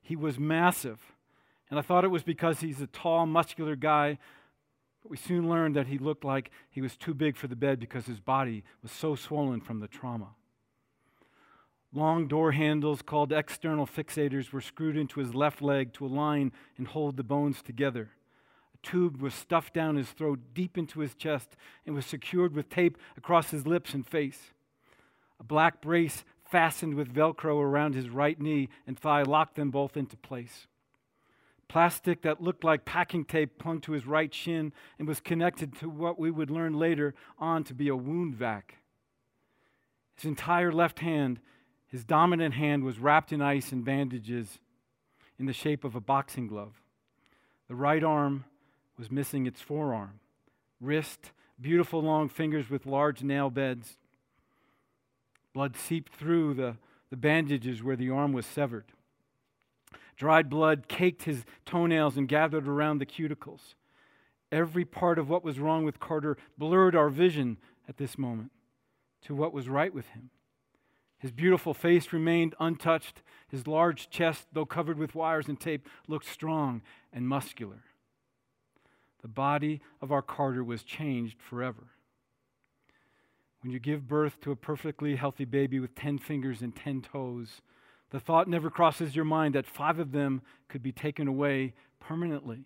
He 0.01 0.15
was 0.15 0.38
massive, 0.39 1.00
and 1.70 1.79
I 1.79 1.82
thought 1.82 2.03
it 2.03 2.10
was 2.10 2.24
because 2.24 2.60
he's 2.60 2.82
a 2.82 2.88
tall, 2.88 3.25
muscular 3.25 3.75
guy 3.75 4.20
we 5.10 5.18
soon 5.18 5.50
learned 5.50 5.75
that 5.75 5.88
he 5.88 5.98
looked 5.98 6.24
like 6.24 6.51
he 6.70 6.82
was 6.82 6.96
too 6.96 7.13
big 7.13 7.36
for 7.36 7.48
the 7.48 7.56
bed 7.56 7.80
because 7.80 8.06
his 8.06 8.20
body 8.20 8.63
was 8.84 8.92
so 8.92 9.16
swollen 9.16 9.60
from 9.60 9.80
the 9.80 9.88
trauma. 9.88 10.30
Long 11.92 12.28
door 12.28 12.51
handles 12.51 13.01
called 13.01 13.34
external 13.34 13.88
fixators 13.88 14.51
were 14.51 14.62
screwed 14.62 14.96
into 14.96 15.20
his 15.20 15.34
left 15.34 15.62
leg 15.62 15.92
to 15.94 16.06
align 16.06 16.51
and 16.78 16.88
hold 16.88 17.18
the 17.18 17.24
bones 17.24 17.63
together. 17.63 18.12
A 18.75 18.88
tube 18.88 19.20
was 19.20 19.34
stuffed 19.34 19.74
down 19.74 19.96
his 19.96 20.12
throat 20.12 20.39
deep 20.54 20.78
into 20.78 21.00
his 21.00 21.16
chest 21.16 21.58
and 21.88 21.96
was 21.96 22.06
secured 22.06 22.54
with 22.54 22.70
tape 22.70 22.98
across 23.18 23.50
his 23.50 23.66
lips 23.66 23.96
and 23.96 24.06
face. 24.06 24.51
A 25.39 25.44
black 25.44 25.82
brace 25.82 26.24
fastened 26.46 26.94
with 26.94 27.13
Velcro 27.13 27.60
around 27.60 27.96
his 27.96 28.10
right 28.10 28.39
knee 28.39 28.70
and 28.86 28.98
thigh 28.98 29.24
locked 29.24 29.56
them 29.56 29.72
both 29.72 29.98
into 29.98 30.18
place. 30.18 30.68
Plastic 31.70 32.24
that 32.24 32.42
looked 32.42 32.64
like 32.64 32.84
packing 32.84 33.24
tape 33.24 33.60
clung 33.60 33.80
to 33.82 33.92
his 33.92 34.08
right 34.08 34.34
shin 34.34 34.74
and 34.98 35.08
was 35.08 35.22
connected 35.22 35.78
to 35.78 35.88
what 35.88 36.20
we 36.20 36.32
would 36.32 36.50
learn 36.50 36.74
later 36.74 37.14
on 37.38 37.64
to 37.66 37.76
be 37.76 37.88
a 37.88 37.96
wound 37.96 38.36
vac. 38.36 38.80
His 40.16 40.26
entire 40.26 40.72
left 40.72 41.00
hand, 41.00 41.40
his 41.88 42.04
dominant 42.04 42.56
hand, 42.56 42.84
was 42.84 43.00
wrapped 43.00 43.32
in 43.32 43.40
ice 43.42 43.72
and 43.72 43.86
bandages 43.86 44.60
in 45.38 45.46
the 45.46 45.54
shape 45.54 45.84
of 45.84 45.96
a 45.96 46.02
boxing 46.02 46.48
glove. 46.48 46.82
The 47.68 47.76
right 47.76 48.04
arm 48.04 48.46
was 48.98 49.12
missing 49.12 49.46
its 49.46 49.62
forearm, 49.62 50.20
wrist, 50.82 51.32
beautiful 51.62 52.02
long 52.02 52.30
fingers 52.30 52.68
with 52.68 52.88
large 52.88 53.22
nail 53.22 53.52
beds. 53.52 53.98
Blood 55.54 55.78
seeped 55.78 56.16
through 56.16 56.56
the, 56.56 56.78
the 57.12 57.16
bandages 57.16 57.84
where 57.84 57.96
the 57.96 58.10
arm 58.10 58.34
was 58.34 58.48
severed. 58.48 58.86
Dried 60.20 60.50
blood 60.50 60.90
caked 60.90 61.24
his 61.24 61.46
toenails 61.66 62.18
and 62.18 62.28
gathered 62.28 62.68
around 62.68 62.98
the 62.98 63.06
cuticles. 63.06 63.74
Every 64.52 64.84
part 64.84 65.18
of 65.18 65.30
what 65.30 65.46
was 65.46 65.60
wrong 65.60 65.86
with 65.86 66.02
Carter 66.02 66.36
blurred 66.58 66.94
our 66.94 67.10
vision 67.10 67.58
at 67.88 67.96
this 67.96 68.18
moment 68.18 68.52
to 69.22 69.34
what 69.34 69.54
was 69.54 69.70
right 69.70 69.94
with 69.94 70.10
him. 70.10 70.30
His 71.20 71.32
beautiful 71.32 71.74
face 71.74 72.12
remained 72.12 72.54
untouched. 72.60 73.22
His 73.48 73.66
large 73.66 74.10
chest, 74.10 74.48
though 74.52 74.66
covered 74.66 74.98
with 74.98 75.16
wires 75.16 75.48
and 75.48 75.58
tape, 75.60 75.88
looked 76.08 76.28
strong 76.28 76.82
and 77.14 77.26
muscular. 77.26 77.84
The 79.22 79.30
body 79.30 79.80
of 80.02 80.12
our 80.12 80.22
Carter 80.22 80.66
was 80.66 80.84
changed 80.84 81.42
forever. 81.42 81.88
When 83.62 83.72
you 83.72 83.80
give 83.80 84.08
birth 84.08 84.42
to 84.42 84.52
a 84.52 84.58
perfectly 84.58 85.16
healthy 85.16 85.46
baby 85.46 85.80
with 85.80 85.96
10 85.96 86.18
fingers 86.18 86.62
and 86.62 86.76
10 86.76 87.04
toes, 87.04 87.62
the 88.12 88.20
thought 88.20 88.48
never 88.48 88.70
crosses 88.70 89.16
your 89.16 89.25
mind 89.25 89.56
that 89.56 89.66
five 89.66 90.00
of 90.00 90.12
them 90.12 90.42
could 90.68 90.82
be 90.82 90.92
taken 90.92 91.28
away 91.28 91.74
permanently. 92.00 92.66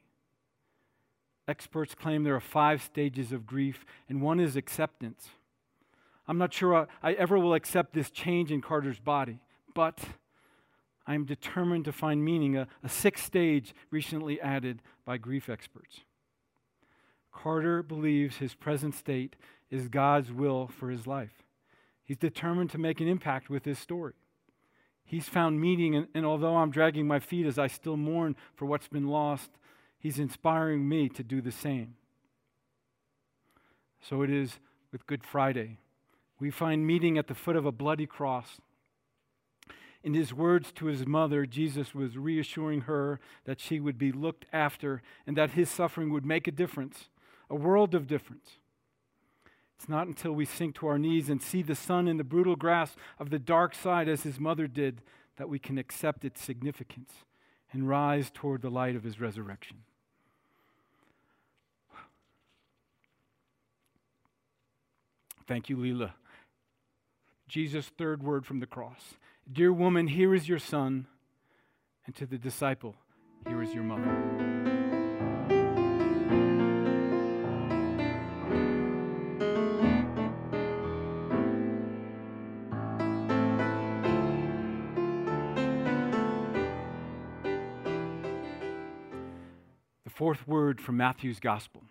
Experts 1.48 1.94
claim 1.96 2.24
there 2.24 2.36
are 2.36 2.40
five 2.40 2.82
stages 2.82 3.32
of 3.32 3.46
grief, 3.46 3.86
and 4.08 4.22
one 4.22 4.40
is 4.40 4.56
acceptance. 4.56 5.30
I'm 6.28 6.38
not 6.38 6.54
sure 6.54 6.74
I, 6.76 6.86
I 7.02 7.14
ever 7.14 7.38
will 7.38 7.54
accept 7.54 7.94
this 7.94 8.10
change 8.10 8.52
in 8.52 8.62
Carter's 8.62 9.00
body, 9.00 9.40
but 9.74 10.00
I 11.06 11.16
am 11.16 11.26
determined 11.26 11.84
to 11.86 11.92
find 11.92 12.24
meaning, 12.24 12.56
a, 12.56 12.68
a 12.82 12.88
sixth 12.88 13.26
stage 13.26 13.74
recently 13.92 14.40
added 14.40 14.82
by 15.04 15.18
grief 15.18 15.50
experts. 15.50 16.00
Carter 17.34 17.84
believes 17.84 18.38
his 18.38 18.54
present 18.54 18.96
state 18.96 19.36
is 19.70 19.90
God's 19.90 20.32
will 20.32 20.68
for 20.68 20.90
his 20.90 21.06
life. 21.06 21.44
He's 22.06 22.18
determined 22.18 22.70
to 22.70 22.78
make 22.78 23.02
an 23.02 23.08
impact 23.08 23.50
with 23.50 23.66
his 23.66 23.80
story. 23.80 24.14
He's 25.06 25.28
found 25.28 25.60
meaning, 25.60 25.96
and, 25.96 26.08
and, 26.14 26.26
although 26.26 26.58
I'm 26.58 26.72
dragging 26.72 27.08
my 27.08 27.20
feet 27.20 27.46
as 27.46 27.60
I 27.60 27.68
still 27.68 27.98
mourn 27.98 28.36
for 28.56 28.66
what's 28.66 28.88
been 28.88 29.08
lost, 29.08 29.52
He's 30.04 30.20
inspiring 30.20 30.90
me 30.90 31.08
to 31.08 31.24
do 31.24 31.40
the 31.40 31.50
same. 31.50 31.96
So 34.02 34.22
it 34.22 34.30
is 34.30 34.60
with 34.92 35.08
Good 35.08 35.24
Friday. 35.24 35.78
We 36.42 36.52
find 36.52 36.86
meeting 36.86 37.18
at 37.18 37.28
the 37.28 37.34
foot 37.34 37.56
of 37.56 37.66
a 37.66 37.72
bloody 37.72 38.06
cross. 38.06 38.60
In 40.04 40.14
his 40.14 40.34
words 40.34 40.74
to 40.74 40.88
his 40.88 41.08
mother, 41.08 41.46
Jesus 41.46 41.96
was 41.96 42.18
reassuring 42.18 42.82
her 42.82 43.22
that 43.46 43.62
she 43.62 43.80
would 43.80 43.98
be 43.98 44.12
looked 44.12 44.46
after 44.52 45.02
and 45.26 45.38
that 45.38 45.52
his 45.52 45.70
suffering 45.70 46.12
would 46.12 46.26
make 46.26 46.50
a 46.50 46.52
difference, 46.52 47.08
a 47.50 47.56
world 47.56 47.96
of 47.96 48.06
difference. 48.06 48.58
It's 49.84 49.90
not 49.90 50.08
until 50.08 50.32
we 50.32 50.46
sink 50.46 50.76
to 50.76 50.88
our 50.88 50.98
knees 50.98 51.28
and 51.28 51.42
see 51.42 51.62
the 51.62 51.76
son 51.76 52.08
in 52.08 52.16
the 52.16 52.24
brutal 52.24 52.56
grasp 52.56 52.98
of 53.20 53.32
the 53.32 53.38
dark 53.38 53.76
side 53.76 54.08
as 54.08 54.24
his 54.24 54.40
mother 54.40 54.66
did 54.66 55.02
that 55.36 55.50
we 55.50 55.60
can 55.60 55.78
accept 55.78 56.24
its 56.24 56.42
significance 56.42 57.12
and 57.74 57.90
rise 57.90 58.32
toward 58.34 58.62
the 58.62 58.70
light 58.70 58.96
of 58.96 59.04
his 59.04 59.20
resurrection. 59.20 59.80
Thank 65.50 65.68
you, 65.68 65.76
Leela. 65.76 66.14
Jesus' 67.50 67.92
third 67.98 68.24
word 68.24 68.46
from 68.46 68.62
the 68.62 68.66
cross 68.66 69.16
Dear 69.52 69.74
woman, 69.74 70.08
here 70.08 70.34
is 70.34 70.48
your 70.48 70.60
son. 70.60 71.08
And 72.06 72.16
to 72.16 72.26
the 72.26 72.38
disciple, 72.38 72.96
Here 73.46 73.62
is 73.62 73.74
your 73.74 73.84
mother. 73.84 74.83
Fourth 90.34 90.48
word 90.48 90.82
from 90.82 90.98
Matthew's 90.98 91.40
gospel. 91.40 91.84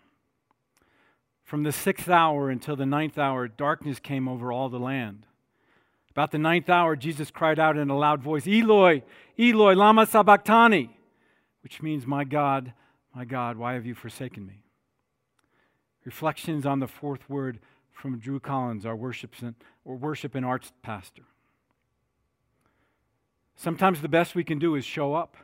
From 1.45 1.63
the 1.63 1.71
sixth 1.71 2.09
hour 2.09 2.51
until 2.51 2.75
the 2.75 2.85
ninth 2.85 3.17
hour, 3.17 3.47
darkness 3.47 4.01
came 4.01 4.27
over 4.27 4.51
all 4.51 4.69
the 4.69 4.81
land. 4.81 5.27
About 6.11 6.33
the 6.33 6.39
ninth 6.39 6.69
hour, 6.69 6.97
Jesus 6.97 7.31
cried 7.31 7.61
out 7.61 7.77
in 7.77 7.89
a 7.89 7.97
loud 7.97 8.21
voice, 8.21 8.49
Eloi, 8.49 9.03
Eloi, 9.39 9.75
Lama 9.75 10.07
Sabachthani, 10.07 10.91
which 11.63 11.81
means, 11.83 12.05
My 12.05 12.25
God, 12.25 12.73
my 13.15 13.25
God, 13.25 13.59
why 13.59 13.75
have 13.75 13.87
you 13.87 13.95
forsaken 13.95 14.45
me? 14.45 14.65
Reflections 16.05 16.67
on 16.67 16.81
the 16.81 16.89
fourth 16.89 17.31
word 17.31 17.61
from 17.93 18.19
Drew 18.19 18.41
Collins, 18.41 18.85
our 18.85 18.97
worship 18.97 19.35
and, 19.41 19.55
or 19.85 19.95
worship 19.95 20.35
and 20.35 20.45
arts 20.45 20.73
pastor. 20.83 21.23
Sometimes 23.55 24.01
the 24.01 24.09
best 24.09 24.35
we 24.35 24.43
can 24.43 24.59
do 24.59 24.75
is 24.75 24.85
show 24.85 25.15
up. 25.15 25.37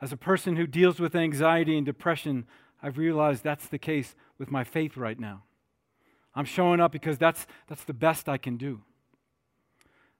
As 0.00 0.12
a 0.12 0.16
person 0.16 0.56
who 0.56 0.66
deals 0.66 0.98
with 0.98 1.14
anxiety 1.14 1.76
and 1.76 1.84
depression, 1.84 2.46
I've 2.82 2.98
realized 2.98 3.44
that's 3.44 3.68
the 3.68 3.78
case 3.78 4.14
with 4.38 4.50
my 4.50 4.64
faith 4.64 4.96
right 4.96 5.18
now. 5.18 5.42
I'm 6.34 6.44
showing 6.44 6.80
up 6.80 6.92
because 6.92 7.18
that's, 7.18 7.46
that's 7.66 7.84
the 7.84 7.92
best 7.92 8.28
I 8.28 8.38
can 8.38 8.56
do. 8.56 8.82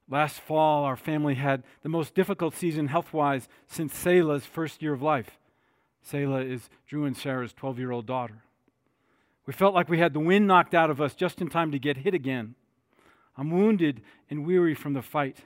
Last 0.08 0.40
fall, 0.40 0.84
our 0.84 0.96
family 0.96 1.36
had 1.36 1.62
the 1.82 1.88
most 1.88 2.14
difficult 2.14 2.54
season 2.54 2.88
health 2.88 3.12
wise 3.12 3.48
since 3.68 3.94
Selah's 3.94 4.44
first 4.44 4.82
year 4.82 4.92
of 4.92 5.02
life. 5.02 5.38
Selah 6.02 6.42
is 6.42 6.68
Drew 6.86 7.04
and 7.04 7.16
Sarah's 7.16 7.52
12 7.52 7.78
year 7.78 7.92
old 7.92 8.06
daughter. 8.06 8.42
We 9.46 9.52
felt 9.52 9.74
like 9.74 9.88
we 9.88 9.98
had 9.98 10.12
the 10.12 10.20
wind 10.20 10.46
knocked 10.46 10.74
out 10.74 10.90
of 10.90 11.00
us 11.00 11.14
just 11.14 11.40
in 11.40 11.48
time 11.48 11.70
to 11.72 11.78
get 11.78 11.98
hit 11.98 12.12
again. 12.12 12.54
I'm 13.36 13.50
wounded 13.50 14.02
and 14.28 14.44
weary 14.44 14.74
from 14.74 14.94
the 14.94 15.02
fight. 15.02 15.38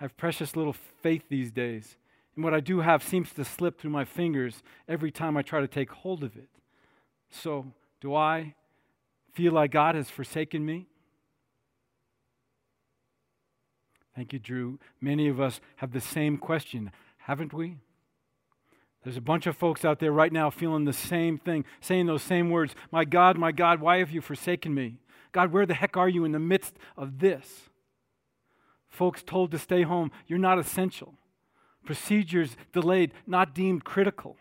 I 0.00 0.04
have 0.04 0.16
precious 0.16 0.56
little 0.56 0.72
faith 0.72 1.24
these 1.28 1.52
days. 1.52 1.96
And 2.34 2.44
what 2.44 2.54
I 2.54 2.60
do 2.60 2.80
have 2.80 3.02
seems 3.02 3.32
to 3.32 3.44
slip 3.44 3.80
through 3.80 3.90
my 3.90 4.04
fingers 4.04 4.62
every 4.88 5.10
time 5.10 5.36
I 5.36 5.42
try 5.42 5.60
to 5.60 5.68
take 5.68 5.90
hold 5.90 6.22
of 6.22 6.36
it. 6.36 6.48
So, 7.30 7.72
do 8.00 8.14
I 8.14 8.54
feel 9.32 9.52
like 9.52 9.72
God 9.72 9.94
has 9.94 10.10
forsaken 10.10 10.64
me? 10.64 10.86
Thank 14.14 14.32
you, 14.32 14.38
Drew. 14.38 14.78
Many 15.00 15.28
of 15.28 15.40
us 15.40 15.60
have 15.76 15.92
the 15.92 16.00
same 16.00 16.36
question, 16.36 16.90
haven't 17.18 17.52
we? 17.52 17.78
There's 19.02 19.16
a 19.16 19.22
bunch 19.22 19.46
of 19.46 19.56
folks 19.56 19.84
out 19.84 19.98
there 19.98 20.12
right 20.12 20.32
now 20.32 20.50
feeling 20.50 20.84
the 20.84 20.92
same 20.92 21.38
thing, 21.38 21.64
saying 21.80 22.06
those 22.06 22.22
same 22.22 22.50
words 22.50 22.74
My 22.90 23.04
God, 23.04 23.38
my 23.38 23.52
God, 23.52 23.80
why 23.80 23.98
have 23.98 24.10
you 24.10 24.20
forsaken 24.20 24.74
me? 24.74 24.98
God, 25.32 25.52
where 25.52 25.64
the 25.64 25.74
heck 25.74 25.96
are 25.96 26.08
you 26.08 26.24
in 26.24 26.32
the 26.32 26.38
midst 26.38 26.74
of 26.96 27.20
this? 27.20 27.70
Folks 28.88 29.22
told 29.22 29.52
to 29.52 29.58
stay 29.58 29.82
home, 29.82 30.10
you're 30.26 30.38
not 30.38 30.58
essential 30.58 31.14
procedures 31.84 32.56
delayed, 32.72 33.12
not 33.26 33.54
deemed 33.54 33.84
critical, 33.84 34.36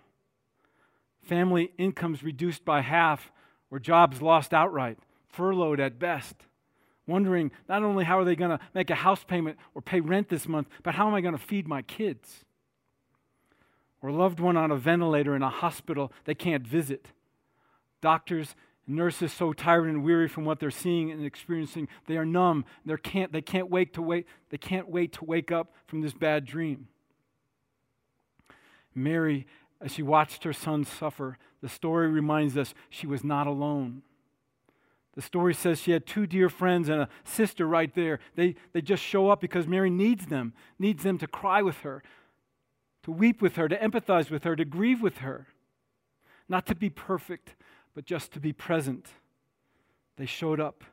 family 1.21 1.71
incomes 1.77 2.23
reduced 2.23 2.65
by 2.65 2.81
half, 2.81 3.31
or 3.71 3.79
jobs 3.79 4.21
lost 4.21 4.53
outright, 4.53 4.97
furloughed 5.27 5.79
at 5.79 5.99
best. 5.99 6.35
Wondering 7.05 7.51
not 7.67 7.83
only 7.83 8.03
how 8.03 8.19
are 8.19 8.25
they 8.25 8.35
going 8.35 8.55
to 8.55 8.59
make 8.73 8.89
a 8.89 8.95
house 8.95 9.23
payment 9.23 9.57
or 9.73 9.81
pay 9.81 9.99
rent 9.99 10.29
this 10.29 10.47
month, 10.47 10.67
but 10.83 10.95
how 10.95 11.07
am 11.07 11.13
I 11.13 11.21
going 11.21 11.37
to 11.37 11.43
feed 11.43 11.67
my 11.67 11.81
kids? 11.81 12.45
Or 14.01 14.11
loved 14.11 14.39
one 14.39 14.57
on 14.57 14.71
a 14.71 14.75
ventilator 14.75 15.35
in 15.35 15.41
a 15.41 15.49
hospital 15.49 16.11
they 16.25 16.35
can't 16.35 16.65
visit. 16.65 17.07
Doctors 18.01 18.55
nurses 18.87 19.31
so 19.31 19.53
tired 19.53 19.87
and 19.87 20.03
weary 20.03 20.27
from 20.27 20.45
what 20.45 20.59
they're 20.59 20.71
seeing 20.71 21.11
and 21.11 21.23
experiencing 21.23 21.87
they 22.07 22.17
are 22.17 22.25
numb 22.25 22.65
they 22.85 22.97
can't, 22.97 23.31
they 23.31 23.41
can't 23.41 23.69
wait 23.69 23.93
to 23.93 24.01
wait 24.01 24.25
they 24.49 24.57
can't 24.57 24.89
wait 24.89 25.13
to 25.13 25.23
wake 25.23 25.51
up 25.51 25.71
from 25.85 26.01
this 26.01 26.13
bad 26.13 26.43
dream 26.43 26.87
Mary, 29.03 29.47
as 29.81 29.93
she 29.93 30.03
watched 30.03 30.43
her 30.43 30.53
son 30.53 30.83
suffer, 30.83 31.37
the 31.61 31.69
story 31.69 32.07
reminds 32.07 32.57
us 32.57 32.73
she 32.89 33.07
was 33.07 33.23
not 33.23 33.47
alone. 33.47 34.01
The 35.15 35.21
story 35.21 35.53
says 35.53 35.81
she 35.81 35.91
had 35.91 36.05
two 36.05 36.27
dear 36.27 36.49
friends 36.49 36.87
and 36.87 37.01
a 37.01 37.09
sister 37.23 37.67
right 37.67 37.93
there. 37.93 38.19
They, 38.35 38.55
they 38.73 38.81
just 38.81 39.03
show 39.03 39.29
up 39.29 39.41
because 39.41 39.67
Mary 39.67 39.89
needs 39.89 40.27
them, 40.27 40.53
needs 40.77 41.03
them 41.03 41.17
to 41.17 41.27
cry 41.27 41.61
with 41.61 41.79
her, 41.79 42.03
to 43.03 43.11
weep 43.11 43.41
with 43.41 43.55
her, 43.55 43.67
to 43.67 43.77
empathize 43.77 44.29
with 44.29 44.43
her, 44.43 44.55
to 44.55 44.65
grieve 44.65 45.01
with 45.01 45.17
her. 45.17 45.47
Not 46.47 46.65
to 46.67 46.75
be 46.75 46.89
perfect, 46.89 47.55
but 47.93 48.05
just 48.05 48.31
to 48.33 48.39
be 48.39 48.53
present. 48.53 49.07
They 50.15 50.25
showed 50.25 50.59
up 50.59 50.83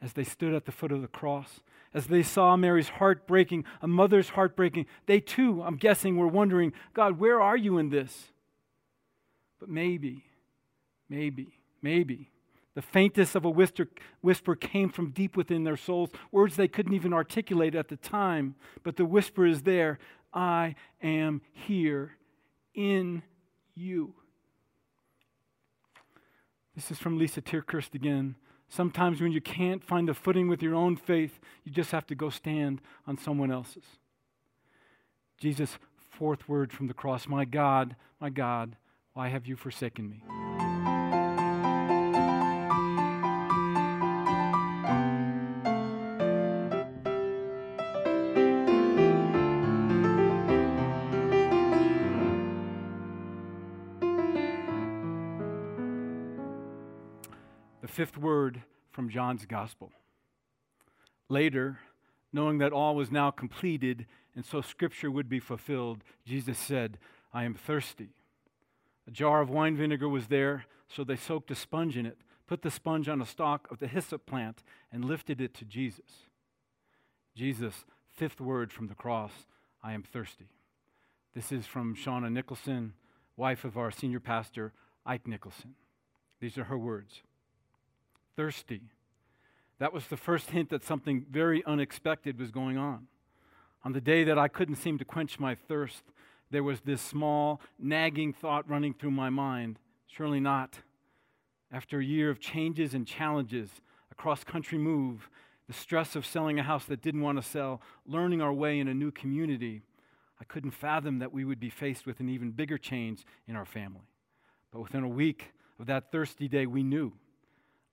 as 0.00 0.12
they 0.12 0.24
stood 0.24 0.54
at 0.54 0.64
the 0.64 0.72
foot 0.72 0.92
of 0.92 1.02
the 1.02 1.08
cross 1.08 1.60
as 1.94 2.06
they 2.06 2.22
saw 2.22 2.56
Mary's 2.56 2.88
heart 2.88 3.26
breaking, 3.26 3.64
a 3.80 3.88
mother's 3.88 4.30
heart 4.30 4.56
breaking, 4.56 4.86
they 5.06 5.20
too, 5.20 5.62
I'm 5.62 5.76
guessing, 5.76 6.16
were 6.16 6.28
wondering, 6.28 6.72
God, 6.94 7.18
where 7.18 7.40
are 7.40 7.56
you 7.56 7.78
in 7.78 7.90
this? 7.90 8.28
But 9.60 9.68
maybe, 9.68 10.24
maybe, 11.08 11.58
maybe, 11.82 12.30
the 12.74 12.82
faintest 12.82 13.34
of 13.34 13.44
a 13.44 13.50
whisper, 13.50 13.88
whisper 14.22 14.54
came 14.54 14.88
from 14.88 15.10
deep 15.10 15.36
within 15.36 15.64
their 15.64 15.76
souls, 15.76 16.10
words 16.30 16.56
they 16.56 16.68
couldn't 16.68 16.94
even 16.94 17.12
articulate 17.12 17.74
at 17.74 17.88
the 17.88 17.96
time, 17.96 18.54
but 18.82 18.96
the 18.96 19.04
whisper 19.04 19.46
is 19.46 19.62
there 19.62 19.98
I 20.32 20.76
am 21.02 21.42
here 21.52 22.12
in 22.74 23.22
you. 23.74 24.14
This 26.74 26.90
is 26.90 26.98
from 26.98 27.18
Lysa 27.18 27.42
TerKeurst 27.42 27.94
again. 27.94 28.34
Sometimes 28.72 29.20
when 29.20 29.32
you 29.32 29.42
can't 29.42 29.84
find 29.84 30.08
the 30.08 30.14
footing 30.14 30.48
with 30.48 30.62
your 30.62 30.74
own 30.74 30.96
faith, 30.96 31.38
you 31.62 31.70
just 31.70 31.90
have 31.90 32.06
to 32.06 32.14
go 32.14 32.30
stand 32.30 32.80
on 33.06 33.18
someone 33.18 33.52
else's. 33.52 33.84
Jesus' 35.36 35.76
fourth 35.98 36.48
word 36.48 36.72
from 36.72 36.86
the 36.86 36.94
cross 36.94 37.28
My 37.28 37.44
God, 37.44 37.96
my 38.18 38.30
God, 38.30 38.76
why 39.12 39.28
have 39.28 39.46
you 39.46 39.56
forsaken 39.56 40.08
me? 40.08 40.51
Fifth 58.02 58.18
word 58.18 58.60
from 58.90 59.08
John's 59.08 59.46
gospel. 59.46 59.92
Later, 61.28 61.78
knowing 62.32 62.58
that 62.58 62.72
all 62.72 62.96
was 62.96 63.12
now 63.12 63.30
completed 63.30 64.06
and 64.34 64.44
so 64.44 64.60
scripture 64.60 65.08
would 65.08 65.28
be 65.28 65.38
fulfilled, 65.38 66.02
Jesus 66.26 66.58
said, 66.58 66.98
I 67.32 67.44
am 67.44 67.54
thirsty. 67.54 68.08
A 69.06 69.12
jar 69.12 69.40
of 69.40 69.50
wine 69.50 69.76
vinegar 69.76 70.08
was 70.08 70.26
there, 70.26 70.64
so 70.88 71.04
they 71.04 71.14
soaked 71.14 71.52
a 71.52 71.54
sponge 71.54 71.96
in 71.96 72.04
it, 72.04 72.18
put 72.48 72.62
the 72.62 72.72
sponge 72.72 73.08
on 73.08 73.22
a 73.22 73.24
stalk 73.24 73.70
of 73.70 73.78
the 73.78 73.86
hyssop 73.86 74.26
plant, 74.26 74.64
and 74.90 75.04
lifted 75.04 75.40
it 75.40 75.54
to 75.54 75.64
Jesus. 75.64 76.26
Jesus' 77.36 77.84
fifth 78.10 78.40
word 78.40 78.72
from 78.72 78.88
the 78.88 78.96
cross 78.96 79.46
I 79.80 79.92
am 79.92 80.02
thirsty. 80.02 80.48
This 81.36 81.52
is 81.52 81.66
from 81.66 81.94
Shauna 81.94 82.32
Nicholson, 82.32 82.94
wife 83.36 83.64
of 83.64 83.78
our 83.78 83.92
senior 83.92 84.18
pastor, 84.18 84.72
Ike 85.06 85.28
Nicholson. 85.28 85.76
These 86.40 86.58
are 86.58 86.64
her 86.64 86.76
words 86.76 87.22
thirsty. 88.36 88.82
That 89.78 89.92
was 89.92 90.06
the 90.06 90.16
first 90.16 90.50
hint 90.50 90.70
that 90.70 90.84
something 90.84 91.26
very 91.30 91.64
unexpected 91.64 92.38
was 92.38 92.50
going 92.50 92.78
on. 92.78 93.06
On 93.84 93.92
the 93.92 94.00
day 94.00 94.24
that 94.24 94.38
I 94.38 94.48
couldn't 94.48 94.76
seem 94.76 94.98
to 94.98 95.04
quench 95.04 95.40
my 95.40 95.54
thirst, 95.54 96.04
there 96.50 96.62
was 96.62 96.80
this 96.82 97.00
small, 97.00 97.60
nagging 97.78 98.32
thought 98.32 98.68
running 98.68 98.94
through 98.94 99.10
my 99.10 99.30
mind 99.30 99.78
surely 100.12 100.40
not. 100.40 100.78
After 101.70 101.98
a 101.98 102.04
year 102.04 102.28
of 102.28 102.38
changes 102.38 102.92
and 102.92 103.06
challenges, 103.06 103.70
a 104.10 104.14
cross 104.14 104.44
country 104.44 104.78
move, 104.78 105.30
the 105.66 105.72
stress 105.72 106.14
of 106.14 106.26
selling 106.26 106.58
a 106.58 106.62
house 106.62 106.84
that 106.84 107.00
didn't 107.00 107.22
want 107.22 107.42
to 107.42 107.48
sell, 107.48 107.80
learning 108.06 108.42
our 108.42 108.52
way 108.52 108.78
in 108.78 108.88
a 108.88 108.94
new 108.94 109.10
community, 109.10 109.82
I 110.38 110.44
couldn't 110.44 110.72
fathom 110.72 111.18
that 111.20 111.32
we 111.32 111.44
would 111.44 111.60
be 111.60 111.70
faced 111.70 112.04
with 112.04 112.20
an 112.20 112.28
even 112.28 112.50
bigger 112.50 112.76
change 112.76 113.24
in 113.48 113.56
our 113.56 113.64
family. 113.64 114.06
But 114.70 114.80
within 114.80 115.02
a 115.02 115.08
week 115.08 115.52
of 115.80 115.86
that 115.86 116.12
thirsty 116.12 116.48
day, 116.48 116.66
we 116.66 116.82
knew 116.82 117.12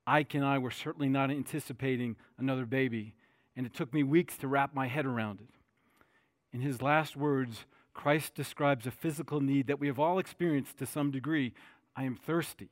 Ike 0.10 0.34
and 0.34 0.44
I 0.44 0.58
were 0.58 0.72
certainly 0.72 1.10
not 1.10 1.30
anticipating 1.30 2.16
another 2.38 2.66
baby, 2.66 3.14
and 3.56 3.66
it 3.66 3.74
took 3.74 3.94
me 3.94 4.04
weeks 4.04 4.38
to 4.38 4.48
wrap 4.48 4.74
my 4.74 4.88
head 4.88 5.06
around 5.06 5.40
it. 5.40 5.50
In 6.52 6.62
his 6.62 6.82
last 6.82 7.16
words, 7.16 7.66
Christ 7.94 8.34
describes 8.34 8.88
a 8.88 8.92
physical 8.92 9.40
need 9.40 9.68
that 9.68 9.80
we 9.80 9.88
have 9.88 10.00
all 10.00 10.18
experienced 10.18 10.78
to 10.78 10.86
some 10.86 11.12
degree. 11.12 11.54
I 11.96 12.04
am 12.04 12.16
thirsty. 12.16 12.70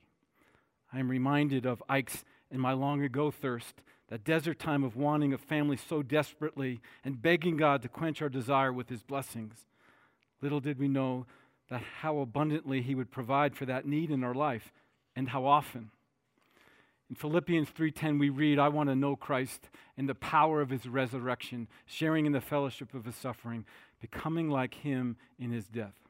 I 0.91 0.99
am 0.99 1.09
reminded 1.09 1.65
of 1.65 1.83
Ike's 1.87 2.23
and 2.49 2.59
my 2.59 2.73
long 2.73 3.03
ago 3.03 3.29
thirst, 3.29 3.81
that 4.07 4.23
desert 4.23 4.57
time 4.57 4.83
of 4.83 4.95
wanting 4.95 5.33
a 5.33 5.37
family 5.37 5.77
so 5.77 6.01
desperately 6.01 6.79
and 7.03 7.21
begging 7.21 7.57
God 7.57 7.81
to 7.81 7.89
quench 7.89 8.21
our 8.21 8.29
desire 8.29 8.71
with 8.71 8.89
his 8.89 9.03
blessings. 9.03 9.67
Little 10.41 10.61
did 10.61 10.79
we 10.79 10.87
know 10.87 11.25
that 11.69 11.81
how 12.01 12.19
abundantly 12.19 12.81
He 12.81 12.95
would 12.95 13.11
provide 13.11 13.55
for 13.55 13.65
that 13.65 13.85
need 13.85 14.09
in 14.09 14.23
our 14.23 14.33
life 14.33 14.71
and 15.15 15.29
how 15.29 15.45
often. 15.45 15.91
In 17.09 17.15
Philippians 17.15 17.69
3:10 17.69 18.19
we 18.19 18.29
read, 18.29 18.59
"I 18.59 18.67
want 18.67 18.89
to 18.89 18.95
know 18.95 19.15
Christ 19.15 19.69
and 19.95 20.09
the 20.09 20.15
power 20.15 20.59
of 20.59 20.69
his 20.69 20.89
resurrection, 20.89 21.69
sharing 21.85 22.25
in 22.25 22.33
the 22.33 22.41
fellowship 22.41 22.93
of 22.93 23.05
his 23.05 23.15
suffering, 23.15 23.65
becoming 24.01 24.49
like 24.49 24.73
him 24.73 25.15
in 25.39 25.51
his 25.51 25.69
death." 25.69 26.07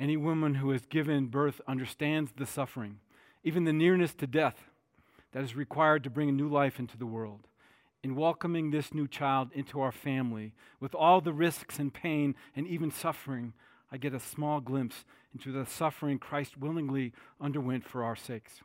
Any 0.00 0.16
woman 0.16 0.56
who 0.56 0.70
has 0.70 0.86
given 0.86 1.28
birth 1.28 1.60
understands 1.68 2.32
the 2.32 2.46
suffering, 2.46 2.98
even 3.44 3.62
the 3.62 3.72
nearness 3.72 4.12
to 4.14 4.26
death 4.26 4.68
that 5.30 5.44
is 5.44 5.54
required 5.54 6.02
to 6.04 6.10
bring 6.10 6.28
a 6.28 6.32
new 6.32 6.48
life 6.48 6.80
into 6.80 6.98
the 6.98 7.06
world. 7.06 7.46
In 8.02 8.16
welcoming 8.16 8.70
this 8.70 8.92
new 8.92 9.06
child 9.06 9.52
into 9.52 9.80
our 9.80 9.92
family, 9.92 10.52
with 10.80 10.96
all 10.96 11.20
the 11.20 11.32
risks 11.32 11.78
and 11.78 11.94
pain 11.94 12.34
and 12.56 12.66
even 12.66 12.90
suffering, 12.90 13.54
I 13.92 13.98
get 13.98 14.14
a 14.14 14.18
small 14.18 14.60
glimpse 14.60 15.04
into 15.32 15.52
the 15.52 15.64
suffering 15.64 16.18
Christ 16.18 16.56
willingly 16.56 17.12
underwent 17.40 17.84
for 17.84 18.02
our 18.02 18.16
sakes. 18.16 18.62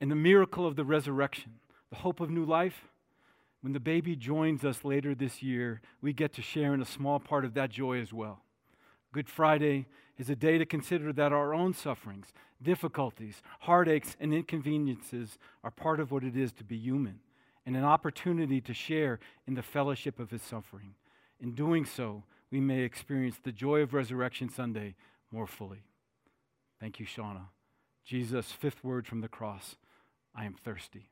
And 0.00 0.10
the 0.10 0.16
miracle 0.16 0.66
of 0.66 0.76
the 0.76 0.84
resurrection, 0.84 1.54
the 1.90 1.96
hope 1.96 2.20
of 2.20 2.30
new 2.30 2.44
life, 2.44 2.84
when 3.60 3.72
the 3.72 3.80
baby 3.80 4.14
joins 4.14 4.64
us 4.64 4.84
later 4.84 5.14
this 5.14 5.42
year, 5.42 5.80
we 6.00 6.12
get 6.12 6.32
to 6.34 6.42
share 6.42 6.72
in 6.74 6.80
a 6.80 6.86
small 6.86 7.18
part 7.18 7.44
of 7.44 7.54
that 7.54 7.70
joy 7.70 8.00
as 8.00 8.12
well. 8.12 8.42
Good 9.12 9.28
Friday 9.28 9.86
is 10.16 10.30
a 10.30 10.36
day 10.36 10.58
to 10.58 10.66
consider 10.66 11.12
that 11.12 11.32
our 11.32 11.54
own 11.54 11.74
sufferings, 11.74 12.28
difficulties, 12.62 13.42
heartaches, 13.60 14.16
and 14.20 14.32
inconveniences 14.32 15.38
are 15.64 15.70
part 15.70 15.98
of 15.98 16.12
what 16.12 16.24
it 16.24 16.36
is 16.36 16.52
to 16.52 16.64
be 16.64 16.76
human, 16.76 17.20
and 17.66 17.76
an 17.76 17.84
opportunity 17.84 18.60
to 18.60 18.74
share 18.74 19.18
in 19.46 19.54
the 19.54 19.62
fellowship 19.62 20.20
of 20.20 20.30
his 20.30 20.42
suffering. 20.42 20.94
In 21.40 21.54
doing 21.54 21.84
so, 21.84 22.24
we 22.50 22.60
may 22.60 22.80
experience 22.80 23.36
the 23.42 23.52
joy 23.52 23.80
of 23.80 23.94
Resurrection 23.94 24.48
Sunday 24.48 24.94
more 25.30 25.46
fully. 25.46 25.82
Thank 26.80 27.00
you, 27.00 27.06
Shauna. 27.06 27.48
Jesus' 28.04 28.52
fifth 28.52 28.82
word 28.82 29.06
from 29.06 29.20
the 29.20 29.28
cross 29.28 29.76
I 30.38 30.44
am 30.44 30.54
thirsty. 30.54 31.08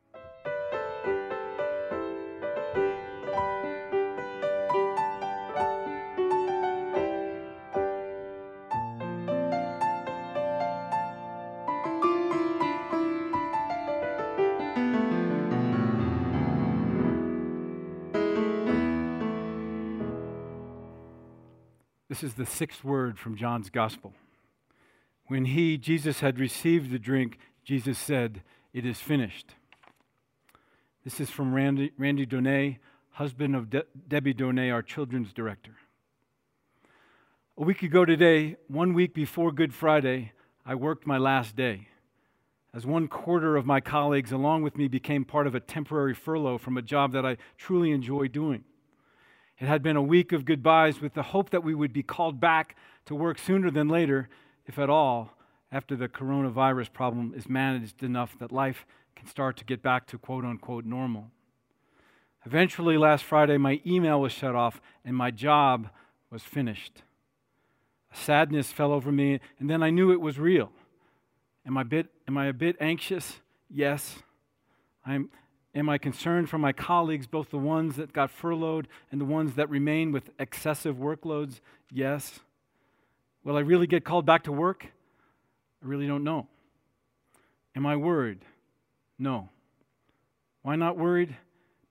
This 22.09 22.23
is 22.23 22.35
the 22.35 22.47
sixth 22.47 22.85
word 22.85 23.19
from 23.19 23.37
John's 23.37 23.71
Gospel. 23.71 24.15
When 25.27 25.47
he, 25.47 25.77
Jesus, 25.77 26.21
had 26.21 26.39
received 26.39 26.93
the 26.93 27.01
drink, 27.01 27.39
Jesus 27.65 27.99
said, 27.99 28.43
It 28.77 28.85
is 28.85 29.01
finished. 29.01 29.55
This 31.03 31.19
is 31.19 31.31
from 31.31 31.55
Randy, 31.55 31.93
Randy 31.97 32.27
Donay, 32.27 32.77
husband 33.13 33.57
of 33.57 33.71
De- 33.71 33.87
Debbie 34.07 34.35
Donay, 34.35 34.71
our 34.71 34.83
children's 34.83 35.33
director. 35.33 35.77
A 37.57 37.65
week 37.65 37.83
ago 37.83 38.05
today, 38.05 38.57
one 38.69 38.93
week 38.93 39.15
before 39.15 39.51
Good 39.51 39.73
Friday, 39.73 40.33
I 40.67 40.75
worked 40.75 41.07
my 41.07 41.17
last 41.17 41.57
day. 41.57 41.89
As 42.75 42.85
one 42.85 43.09
quarter 43.09 43.57
of 43.57 43.65
my 43.65 43.81
colleagues, 43.81 44.31
along 44.31 44.63
with 44.63 44.77
me, 44.77 44.89
became 44.89 45.25
part 45.25 45.47
of 45.47 45.55
a 45.55 45.61
temporary 45.61 46.13
furlough 46.13 46.59
from 46.59 46.77
a 46.77 46.83
job 46.83 47.13
that 47.13 47.25
I 47.25 47.39
truly 47.57 47.93
enjoy 47.93 48.29
doing. 48.29 48.63
It 49.59 49.69
had 49.69 49.83
been 49.83 49.97
a 49.97 50.03
week 50.03 50.33
of 50.33 50.45
goodbyes 50.45 51.01
with 51.01 51.15
the 51.15 51.23
hope 51.23 51.49
that 51.49 51.65
we 51.65 51.75
would 51.75 51.95
be 51.95 52.03
called 52.03 52.41
back 52.41 52.77
to 53.07 53.15
work 53.15 53.39
sooner 53.39 53.71
than 53.71 53.89
later, 53.89 54.29
if 54.67 54.79
at 54.79 54.91
all, 54.91 55.36
after 55.73 55.97
the 55.97 56.09
coronavirus 56.09 56.93
problem 56.93 57.35
is 57.37 57.49
managed 57.49 58.03
enough 58.03 58.39
that 58.39 58.53
life 58.53 58.87
can 59.15 59.27
start 59.27 59.57
to 59.57 59.65
get 59.65 59.83
back 59.83 60.07
to 60.09 60.19
quote 60.19 60.45
unquote 60.45 60.85
normal. 60.85 61.31
Eventually, 62.45 62.97
last 62.97 63.25
Friday, 63.25 63.57
my 63.57 63.81
email 63.85 64.21
was 64.21 64.33
shut 64.33 64.55
off 64.55 64.81
and 65.05 65.17
my 65.17 65.31
job 65.31 65.89
was 66.31 66.43
finished. 66.43 67.03
A 68.13 68.17
sadness 68.17 68.71
fell 68.71 68.93
over 68.93 69.11
me, 69.11 69.41
and 69.59 69.69
then 69.69 69.83
I 69.83 69.91
knew 69.91 70.13
it 70.13 70.21
was 70.21 70.39
real. 70.39 70.71
Am 71.67 71.77
I, 71.77 71.83
bit, 71.83 72.07
am 72.29 72.39
I 72.39 72.47
a 72.47 72.53
bit 72.53 72.77
anxious? 72.81 73.41
Yes. 73.69 74.17
I'm, 75.05 75.31
Am 75.77 75.91
I 75.91 75.99
concerned 75.99 76.49
for 76.49 76.57
my 76.57 76.73
colleagues, 76.73 77.27
both 77.27 77.51
the 77.51 77.59
ones 77.59 77.97
that 77.97 78.15
got 78.15 78.31
furloughed 78.31 78.89
and 79.13 79.21
the 79.21 79.27
ones 79.27 79.57
that 79.57 79.69
remain 79.69 80.11
with 80.11 80.31
excessive 80.39 80.97
workloads? 80.97 81.61
Yes. 81.93 82.41
Will 83.45 83.59
I 83.59 83.61
really 83.61 83.87
get 83.87 84.03
called 84.03 84.25
back 84.25 84.45
to 84.45 84.53
work? 84.53 84.87
I 85.83 85.87
really 85.87 86.07
don't 86.07 86.25
know. 86.25 86.49
Am 87.75 87.87
I 87.87 87.97
worried? 87.97 88.45
No. 89.19 89.51
Why 90.63 90.77
not 90.77 90.97
worried? 90.97 91.37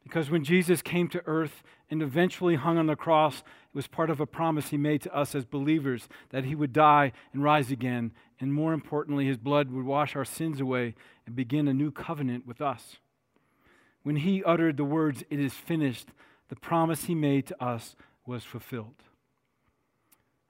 Because 0.04 0.30
when 0.30 0.44
Jesus 0.44 0.82
came 0.82 1.08
to 1.10 1.24
earth 1.26 1.64
and 1.90 2.02
eventually 2.02 2.56
hung 2.56 2.78
on 2.78 2.88
the 2.88 2.96
cross, 2.96 3.40
it 3.40 3.76
was 3.76 3.88
part 3.88 4.10
of 4.10 4.20
a 4.20 4.26
promise 4.26 4.70
he 4.70 4.78
made 4.78 5.02
to 5.04 5.16
us 5.16 5.34
as 5.36 5.46
believers 5.46 6.08
that 6.30 6.46
he 6.46 6.56
would 6.56 6.74
die 6.74 7.12
and 7.34 7.44
rise 7.44 7.72
again, 7.72 8.12
and 8.40 8.54
more 8.54 8.74
importantly, 8.74 9.26
his 9.26 9.38
blood 9.38 9.72
would 9.72 9.86
wash 9.86 10.16
our 10.16 10.26
sins 10.26 10.60
away 10.60 10.96
and 11.26 11.36
begin 11.36 11.68
a 11.68 11.74
new 11.74 11.92
covenant 11.92 12.46
with 12.46 12.62
us 12.62 12.98
when 14.06 14.18
he 14.18 14.44
uttered 14.44 14.78
the 14.78 14.86
words, 14.86 15.24
It 15.32 15.40
is 15.40 15.56
finished, 15.56 16.10
the 16.50 16.56
promise 16.56 17.06
he 17.06 17.16
made 17.16 17.48
to 17.48 17.64
us 17.64 17.96
was 18.24 18.44
fulfilled. 18.44 19.02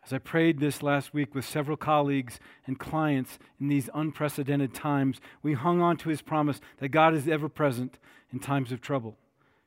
As 0.05 0.13
I 0.13 0.19
prayed 0.19 0.59
this 0.59 0.83
last 0.83 1.13
week 1.13 1.33
with 1.33 1.45
several 1.45 1.77
colleagues 1.77 2.39
and 2.67 2.77
clients 2.77 3.39
in 3.59 3.67
these 3.69 3.89
unprecedented 3.93 4.73
times, 4.73 5.19
we 5.41 5.53
hung 5.53 5.81
on 5.81 5.97
to 5.97 6.09
his 6.09 6.21
promise 6.21 6.61
that 6.77 6.89
God 6.89 7.15
is 7.15 7.27
ever 7.27 7.49
present 7.49 7.97
in 8.31 8.39
times 8.39 8.71
of 8.71 8.81
trouble. 8.81 9.17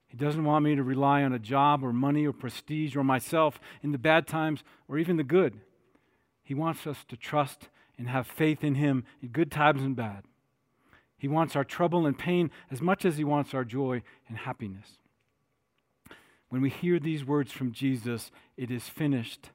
He 0.07 0.16
doesn't 0.16 0.44
want 0.44 0.64
me 0.64 0.77
to 0.77 0.83
rely 0.83 1.24
on 1.24 1.33
a 1.33 1.38
job 1.40 1.83
or 1.83 1.92
money 1.92 2.24
or 2.24 2.33
prestige 2.33 2.94
or 2.96 3.03
myself 3.03 3.59
in 3.83 3.90
the 3.90 3.98
bad 3.98 4.27
times 4.29 4.62
or 4.87 4.96
even 4.96 5.16
the 5.16 5.24
good. 5.24 5.61
He 6.44 6.55
wants 6.55 6.87
us 6.87 7.05
to 7.09 7.16
trust 7.16 7.68
and 7.98 8.09
have 8.09 8.27
faith 8.27 8.62
in 8.62 8.77
him 8.77 9.05
in 9.20 9.29
good 9.31 9.51
times 9.51 9.83
and 9.83 9.96
bad. 9.96 10.22
He 11.18 11.27
wants 11.27 11.57
our 11.57 11.64
trouble 11.64 12.07
and 12.07 12.16
pain 12.16 12.51
as 12.70 12.81
much 12.81 13.05
as 13.05 13.18
He 13.18 13.24
wants 13.24 13.53
our 13.53 13.64
joy 13.64 14.03
and 14.29 14.38
happiness. 14.38 14.98
When 16.48 16.62
we 16.62 16.70
hear 16.70 16.98
these 16.98 17.24
words 17.24 17.53
from 17.53 17.72
Jesus, 17.72 18.31
it 18.57 18.70
is 18.70 18.88
finished. 18.88 19.51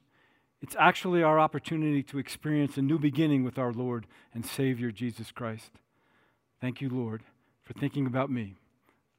It's 0.64 0.78
actually 0.80 1.22
our 1.22 1.42
opportunity 1.42 2.02
to 2.04 2.18
experience 2.18 2.78
a 2.78 2.82
new 2.82 2.98
beginning 2.98 3.44
with 3.44 3.58
our 3.58 3.74
Lord 3.74 4.08
and 4.34 4.46
Savior 4.46 4.92
Jesus 4.92 5.30
Christ. 5.30 5.72
Thank 6.62 6.80
you, 6.80 6.88
Lord, 6.88 7.22
for 7.64 7.74
thinking 7.74 8.08
about 8.08 8.32
me. 8.32 8.56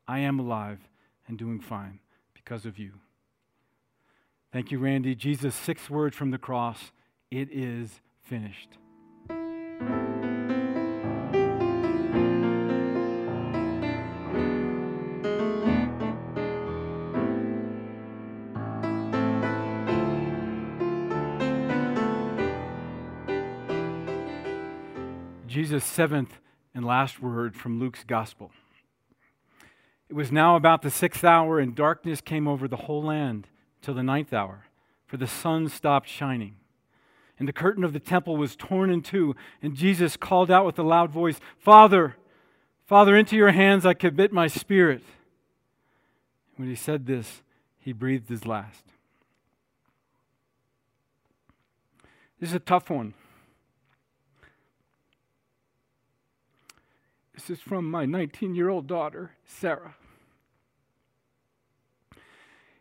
I 0.09 0.21
am 0.21 0.39
alive 0.41 0.89
and 1.29 1.37
doing 1.37 1.61
fine 1.61 1.99
because 2.33 2.65
of 2.65 2.79
you. 2.79 2.93
Thank 4.55 4.71
you, 4.71 4.79
Randy. 4.79 5.15
Jesus' 5.15 5.55
sixth 5.55 5.91
word 5.91 6.15
from 6.15 6.31
the 6.31 6.39
cross 6.39 6.93
it 7.31 7.51
is 7.53 8.01
finished. 8.23 8.79
Jesus' 25.75 25.91
seventh 25.91 26.39
and 26.73 26.85
last 26.85 27.21
word 27.21 27.57
from 27.57 27.81
Luke's 27.81 28.05
gospel. 28.05 28.53
It 30.09 30.15
was 30.15 30.31
now 30.31 30.55
about 30.55 30.83
the 30.83 30.91
sixth 30.91 31.25
hour, 31.25 31.59
and 31.59 31.75
darkness 31.75 32.21
came 32.21 32.47
over 32.47 32.69
the 32.69 32.77
whole 32.77 33.03
land 33.03 33.49
till 33.83 33.95
the 33.95 34.05
ninth 34.05 34.33
hour, 34.33 34.67
for 35.05 35.17
the 35.17 35.27
sun 35.27 35.69
stopped 35.69 36.09
shining. 36.09 36.55
And 37.41 37.49
the 37.49 37.53
curtain 37.53 37.83
of 37.83 37.93
the 37.93 37.99
temple 37.99 38.37
was 38.37 38.55
torn 38.55 38.89
in 38.89 39.03
two, 39.03 39.35
and 39.61 39.75
Jesus 39.75 40.17
called 40.17 40.49
out 40.49 40.65
with 40.65 40.79
a 40.79 40.85
loud 40.85 41.11
voice, 41.11 41.41
Father, 41.59 42.15
Father, 42.87 43.17
into 43.17 43.35
your 43.35 43.51
hands 43.51 43.85
I 43.85 43.95
commit 43.95 44.33
my 44.33 44.47
spirit. 44.47 45.03
When 46.55 46.69
he 46.69 46.77
said 46.77 47.07
this, 47.07 47.43
he 47.79 47.93
breathed 47.93 48.29
his 48.29 48.47
last. 48.47 48.85
This 52.39 52.51
is 52.51 52.55
a 52.55 52.61
tough 52.61 52.91
one. 52.91 53.15
This 57.35 57.51
is 57.51 57.61
from 57.61 57.91
my 57.91 58.07
19 58.07 58.55
year 58.55 58.69
old 58.69 58.87
daughter, 58.87 59.33
Sarah. 59.45 59.97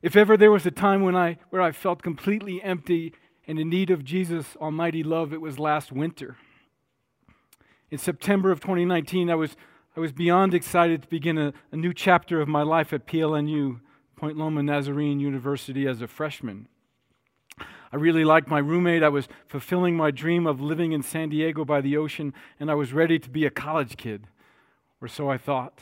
If 0.01 0.15
ever 0.15 0.37
there 0.37 0.51
was 0.51 0.65
a 0.65 0.71
time 0.71 1.01
when 1.01 1.15
I, 1.15 1.37
where 1.49 1.61
I 1.61 1.71
felt 1.71 2.03
completely 2.03 2.61
empty 2.61 3.13
and 3.47 3.57
in 3.57 3.69
need 3.69 3.89
of 3.89 4.03
Jesus' 4.03 4.55
almighty 4.61 5.01
love, 5.01 5.33
it 5.33 5.41
was 5.41 5.59
last 5.59 5.91
winter. 5.91 6.37
In 7.89 7.97
September 7.97 8.51
of 8.51 8.59
2019, 8.59 9.29
I 9.29 9.35
was, 9.35 9.55
I 9.95 9.99
was 9.99 10.11
beyond 10.11 10.53
excited 10.53 11.03
to 11.03 11.07
begin 11.07 11.37
a, 11.37 11.53
a 11.71 11.75
new 11.75 11.93
chapter 11.93 12.41
of 12.41 12.47
my 12.47 12.63
life 12.63 12.93
at 12.93 13.07
PLNU, 13.07 13.79
Point 14.15 14.37
Loma 14.37 14.61
Nazarene 14.61 15.19
University, 15.19 15.87
as 15.87 16.01
a 16.01 16.07
freshman. 16.07 16.67
I 17.59 17.95
really 17.95 18.25
liked 18.25 18.47
my 18.47 18.59
roommate. 18.59 19.03
I 19.03 19.09
was 19.09 19.27
fulfilling 19.47 19.95
my 19.95 20.11
dream 20.11 20.47
of 20.47 20.59
living 20.59 20.91
in 20.91 21.03
San 21.03 21.29
Diego 21.29 21.63
by 21.63 21.79
the 21.79 21.95
ocean, 21.95 22.33
and 22.59 22.71
I 22.71 22.75
was 22.75 22.93
ready 22.93 23.19
to 23.19 23.29
be 23.29 23.45
a 23.45 23.51
college 23.51 23.97
kid, 23.97 24.27
or 25.03 25.07
so 25.07 25.29
I 25.29 25.37
thought. 25.37 25.81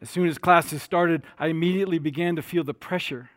As 0.00 0.08
soon 0.08 0.28
as 0.28 0.38
classes 0.38 0.82
started, 0.82 1.22
I 1.38 1.48
immediately 1.48 1.98
began 1.98 2.36
to 2.36 2.42
feel 2.42 2.64
the 2.64 2.74
pressure. 2.74 3.30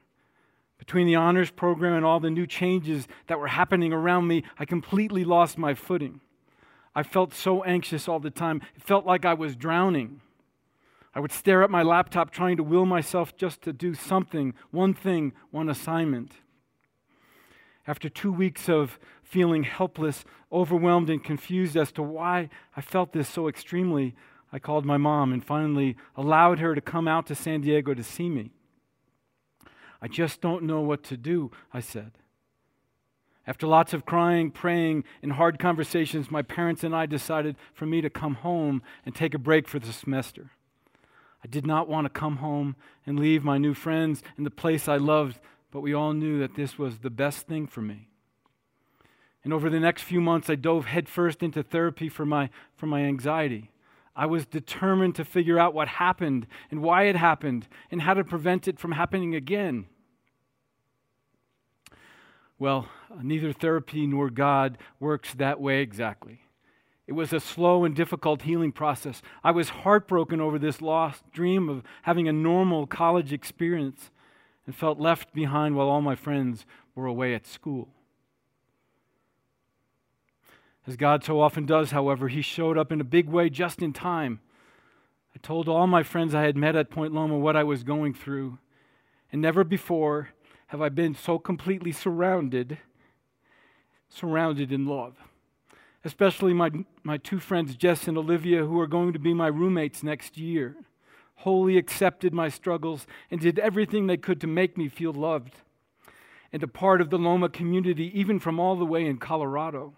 Between 0.78 1.08
the 1.08 1.16
honors 1.16 1.50
program 1.52 1.94
and 1.94 2.06
all 2.06 2.20
the 2.20 2.30
new 2.30 2.46
changes 2.46 3.08
that 3.28 3.40
were 3.40 3.48
happening 3.48 3.94
around 3.94 4.28
me, 4.28 4.44
I 4.60 4.66
completely 4.66 5.24
lost 5.24 5.58
my 5.58 5.74
footing. 5.74 6.22
I 6.94 7.04
felt 7.04 7.34
so 7.34 7.64
anxious 7.64 8.08
all 8.08 8.20
the 8.20 8.30
time. 8.30 8.62
It 8.76 8.84
felt 8.84 9.06
like 9.06 9.26
I 9.26 9.34
was 9.34 9.56
drowning. 9.56 10.22
I 11.14 11.20
would 11.20 11.32
stare 11.32 11.64
at 11.64 11.70
my 11.70 11.82
laptop 11.82 12.30
trying 12.30 12.58
to 12.58 12.64
will 12.64 12.86
myself 12.86 13.36
just 13.36 13.62
to 13.64 13.74
do 13.74 13.94
something, 13.94 14.54
one 14.72 14.94
thing, 14.94 15.34
one 15.50 15.70
assignment. 15.70 16.34
After 17.88 18.10
two 18.10 18.32
weeks 18.32 18.70
of 18.70 19.00
feeling 19.24 19.64
helpless, 19.64 20.26
overwhelmed, 20.52 21.10
and 21.10 21.24
confused 21.24 21.76
as 21.76 21.92
to 21.94 22.04
why 22.04 22.50
I 22.76 22.82
felt 22.82 23.14
this 23.14 23.30
so 23.30 23.48
extremely, 23.48 24.16
I 24.56 24.60
called 24.60 24.86
my 24.86 24.96
mom 24.96 25.34
and 25.34 25.44
finally 25.46 25.98
allowed 26.16 26.60
her 26.60 26.74
to 26.74 26.80
come 26.82 27.08
out 27.08 27.26
to 27.28 27.36
San 27.36 27.60
Diego 27.60 27.94
to 27.94 28.04
see 28.04 28.30
me. 28.30 28.52
I 30.02 30.08
just 30.08 30.40
don't 30.40 30.64
know 30.64 30.80
what 30.80 31.04
to 31.04 31.18
do, 31.18 31.52
I 31.74 31.82
said. 31.82 32.14
After 33.46 33.68
lots 33.68 33.94
of 33.94 34.06
crying, 34.06 34.52
praying, 34.52 35.04
and 35.22 35.34
hard 35.34 35.60
conversations, 35.60 36.32
my 36.32 36.42
parents 36.42 36.84
and 36.84 36.96
I 36.96 37.06
decided 37.06 37.58
for 37.74 37.86
me 37.86 38.00
to 38.02 38.10
come 38.10 38.36
home 38.36 38.82
and 39.06 39.14
take 39.14 39.34
a 39.34 39.40
break 39.40 39.68
for 39.68 39.80
the 39.80 39.92
semester. 39.92 40.52
I 41.44 41.48
did 41.48 41.68
not 41.68 41.88
want 41.88 42.06
to 42.06 42.10
come 42.10 42.38
home 42.38 42.76
and 43.06 43.20
leave 43.20 43.44
my 43.44 43.58
new 43.58 43.74
friends 43.74 44.24
and 44.38 44.46
the 44.46 44.52
place 44.52 44.88
I 44.88 44.98
loved 44.98 45.40
but 45.76 45.82
we 45.82 45.94
all 45.94 46.14
knew 46.14 46.40
that 46.40 46.56
this 46.56 46.80
was 46.80 47.00
the 47.00 47.10
best 47.10 47.48
thing 47.48 47.68
for 47.68 47.82
me. 47.82 48.08
And 49.44 49.52
over 49.52 49.70
the 49.70 49.82
next 49.82 50.04
few 50.04 50.22
months, 50.22 50.50
I 50.50 50.56
dove 50.56 50.86
headfirst 50.86 51.44
into 51.44 51.64
therapy 51.64 52.08
for 52.08 52.26
my, 52.26 52.50
for 52.78 52.86
my 52.86 53.02
anxiety. 53.02 53.72
I 54.16 54.26
was 54.26 54.46
determined 54.46 55.16
to 55.16 55.26
figure 55.26 55.60
out 55.60 55.74
what 55.74 55.88
happened 55.88 56.48
and 56.72 56.82
why 56.82 57.04
it 57.04 57.16
happened 57.16 57.68
and 57.92 58.02
how 58.02 58.14
to 58.14 58.24
prevent 58.24 58.68
it 58.68 58.80
from 58.80 58.94
happening 58.94 59.36
again. 59.36 59.86
Well, 62.58 62.88
neither 63.22 63.52
therapy 63.52 64.08
nor 64.08 64.30
God 64.30 64.78
works 65.00 65.34
that 65.34 65.60
way 65.60 65.82
exactly. 65.82 66.42
It 67.08 67.14
was 67.14 67.34
a 67.34 67.40
slow 67.40 67.84
and 67.84 67.96
difficult 67.96 68.44
healing 68.44 68.72
process. 68.72 69.22
I 69.44 69.52
was 69.52 69.70
heartbroken 69.70 70.40
over 70.42 70.58
this 70.58 70.82
lost 70.82 71.30
dream 71.32 71.70
of 71.70 71.84
having 72.04 72.28
a 72.28 72.34
normal 72.34 72.88
college 72.88 73.32
experience 73.34 74.10
and 74.66 74.76
felt 74.76 75.00
left 75.00 75.34
behind 75.34 75.76
while 75.76 75.90
all 75.90 76.02
my 76.02 76.16
friends 76.16 76.66
were 76.96 77.06
away 77.06 77.36
at 77.36 77.46
school. 77.46 77.90
As 80.88 80.96
God 80.96 81.24
so 81.24 81.40
often 81.40 81.66
does, 81.66 81.92
however, 81.92 82.28
He 82.28 82.42
showed 82.42 82.78
up 82.78 82.92
in 82.92 83.02
a 83.02 83.06
big 83.06 83.28
way 83.28 83.50
just 83.50 83.82
in 83.82 83.94
time. 83.94 84.40
I 85.36 85.40
told 85.42 85.68
all 85.68 85.88
my 85.88 86.04
friends 86.04 86.34
I 86.34 86.44
had 86.44 86.56
met 86.56 86.76
at 86.76 86.90
Point 86.90 87.14
Loma 87.14 87.38
what 87.38 87.56
I 87.56 87.64
was 87.64 87.84
going 87.84 88.14
through, 88.14 88.60
and 89.32 89.42
never 89.42 89.64
before 89.64 90.30
have 90.68 90.82
I 90.82 90.90
been 90.90 91.16
so 91.16 91.38
completely 91.40 91.92
surrounded, 91.92 92.78
surrounded 94.10 94.72
in 94.72 94.86
love. 94.86 95.16
Especially 96.04 96.54
my, 96.54 96.72
my 97.04 97.18
two 97.18 97.40
friends, 97.40 97.76
Jess 97.76 98.08
and 98.08 98.18
Olivia, 98.18 98.66
who 98.66 98.80
are 98.80 98.88
going 98.88 99.12
to 99.14 99.20
be 99.20 99.34
my 99.34 99.48
roommates 99.48 100.04
next 100.04 100.38
year 100.38 100.76
wholly 101.40 101.78
accepted 101.78 102.34
my 102.34 102.50
struggles 102.50 103.06
and 103.30 103.40
did 103.40 103.60
everything 103.60 104.08
they 104.08 104.18
could 104.18 104.42
to 104.42 104.48
make 104.48 104.78
me 104.78 104.88
feel 104.88 105.14
loved 105.14 105.54
and 106.52 106.64
a 106.64 106.68
part 106.68 107.02
of 107.02 107.10
the 107.10 107.18
Loma 107.18 107.50
community, 107.50 108.12
even 108.18 108.40
from 108.40 108.60
all 108.60 108.76
the 108.76 108.86
way 108.86 109.06
in 109.06 109.18
Colorado. 109.18 109.94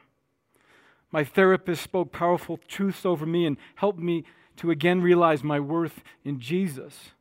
My 1.12 1.24
therapist 1.24 1.82
spoke 1.82 2.12
powerful 2.12 2.60
truths 2.68 3.06
over 3.06 3.26
me 3.26 3.46
and 3.46 3.58
helped 3.76 4.00
me 4.00 4.26
to 4.58 4.72
again 4.72 5.02
realize 5.02 5.44
my 5.44 5.60
worth 5.60 6.04
in 6.24 6.40
Jesus. 6.40 7.12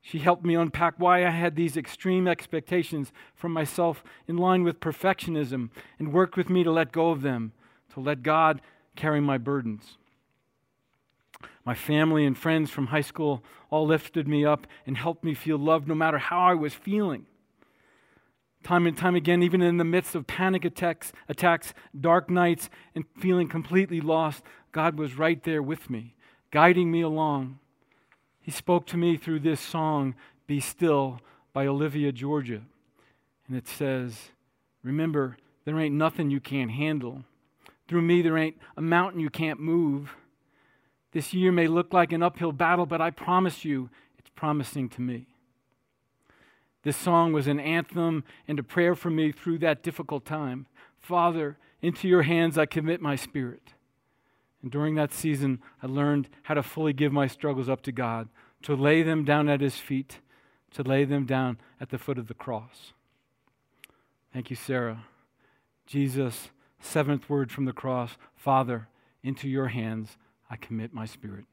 She 0.00 0.18
helped 0.18 0.44
me 0.44 0.54
unpack 0.54 0.94
why 0.98 1.26
I 1.26 1.30
had 1.30 1.56
these 1.56 1.76
extreme 1.76 2.28
expectations 2.28 3.10
from 3.34 3.52
myself 3.52 4.04
in 4.28 4.36
line 4.36 4.62
with 4.62 4.78
perfectionism 4.78 5.70
and 5.98 6.12
worked 6.12 6.36
with 6.36 6.50
me 6.50 6.62
to 6.62 6.70
let 6.70 6.92
go 6.92 7.10
of 7.10 7.22
them, 7.22 7.52
to 7.94 8.00
let 8.00 8.22
God 8.22 8.60
carry 8.96 9.20
my 9.20 9.38
burdens. 9.38 9.96
My 11.64 11.74
family 11.74 12.26
and 12.26 12.36
friends 12.36 12.70
from 12.70 12.88
high 12.88 13.00
school 13.00 13.42
all 13.70 13.86
lifted 13.86 14.28
me 14.28 14.44
up 14.44 14.66
and 14.86 14.98
helped 14.98 15.24
me 15.24 15.34
feel 15.34 15.56
loved 15.56 15.88
no 15.88 15.94
matter 15.94 16.18
how 16.18 16.40
I 16.40 16.54
was 16.54 16.74
feeling. 16.74 17.26
Time 18.64 18.86
and 18.86 18.96
time 18.96 19.14
again, 19.14 19.42
even 19.42 19.60
in 19.60 19.76
the 19.76 19.84
midst 19.84 20.14
of 20.14 20.26
panic 20.26 20.64
attacks, 20.64 21.12
attacks, 21.28 21.74
dark 21.98 22.30
nights, 22.30 22.70
and 22.94 23.04
feeling 23.18 23.46
completely 23.46 24.00
lost, 24.00 24.42
God 24.72 24.98
was 24.98 25.18
right 25.18 25.42
there 25.44 25.62
with 25.62 25.90
me, 25.90 26.14
guiding 26.50 26.90
me 26.90 27.02
along. 27.02 27.58
He 28.40 28.50
spoke 28.50 28.86
to 28.86 28.96
me 28.96 29.18
through 29.18 29.40
this 29.40 29.60
song, 29.60 30.14
Be 30.46 30.60
Still, 30.60 31.20
by 31.52 31.66
Olivia 31.66 32.10
Georgia. 32.10 32.62
And 33.46 33.56
it 33.56 33.68
says, 33.68 34.30
Remember, 34.82 35.36
there 35.66 35.78
ain't 35.78 35.94
nothing 35.94 36.30
you 36.30 36.40
can't 36.40 36.70
handle. 36.70 37.22
Through 37.86 38.02
me, 38.02 38.22
there 38.22 38.38
ain't 38.38 38.56
a 38.78 38.82
mountain 38.82 39.20
you 39.20 39.28
can't 39.30 39.60
move. 39.60 40.16
This 41.12 41.34
year 41.34 41.52
may 41.52 41.66
look 41.66 41.92
like 41.92 42.12
an 42.12 42.22
uphill 42.22 42.52
battle, 42.52 42.86
but 42.86 43.02
I 43.02 43.10
promise 43.10 43.62
you, 43.62 43.90
it's 44.18 44.30
promising 44.34 44.88
to 44.90 45.02
me. 45.02 45.26
This 46.84 46.96
song 46.98 47.32
was 47.32 47.46
an 47.48 47.58
anthem 47.58 48.24
and 48.46 48.58
a 48.58 48.62
prayer 48.62 48.94
for 48.94 49.10
me 49.10 49.32
through 49.32 49.58
that 49.58 49.82
difficult 49.82 50.24
time. 50.26 50.66
Father, 50.98 51.56
into 51.80 52.06
your 52.06 52.22
hands 52.22 52.56
I 52.56 52.66
commit 52.66 53.00
my 53.00 53.16
spirit. 53.16 53.72
And 54.62 54.70
during 54.70 54.94
that 54.94 55.12
season, 55.12 55.60
I 55.82 55.86
learned 55.86 56.28
how 56.44 56.54
to 56.54 56.62
fully 56.62 56.92
give 56.92 57.12
my 57.12 57.26
struggles 57.26 57.68
up 57.68 57.82
to 57.82 57.92
God, 57.92 58.28
to 58.62 58.74
lay 58.74 59.02
them 59.02 59.24
down 59.24 59.48
at 59.48 59.60
His 59.60 59.76
feet, 59.76 60.20
to 60.72 60.82
lay 60.82 61.04
them 61.04 61.24
down 61.24 61.58
at 61.80 61.90
the 61.90 61.98
foot 61.98 62.18
of 62.18 62.28
the 62.28 62.34
cross. 62.34 62.92
Thank 64.32 64.50
you, 64.50 64.56
Sarah. 64.56 65.04
Jesus, 65.86 66.48
seventh 66.80 67.28
word 67.28 67.50
from 67.50 67.64
the 67.64 67.72
cross 67.72 68.16
Father, 68.34 68.88
into 69.22 69.48
your 69.48 69.68
hands 69.68 70.18
I 70.50 70.56
commit 70.56 70.92
my 70.92 71.06
spirit. 71.06 71.46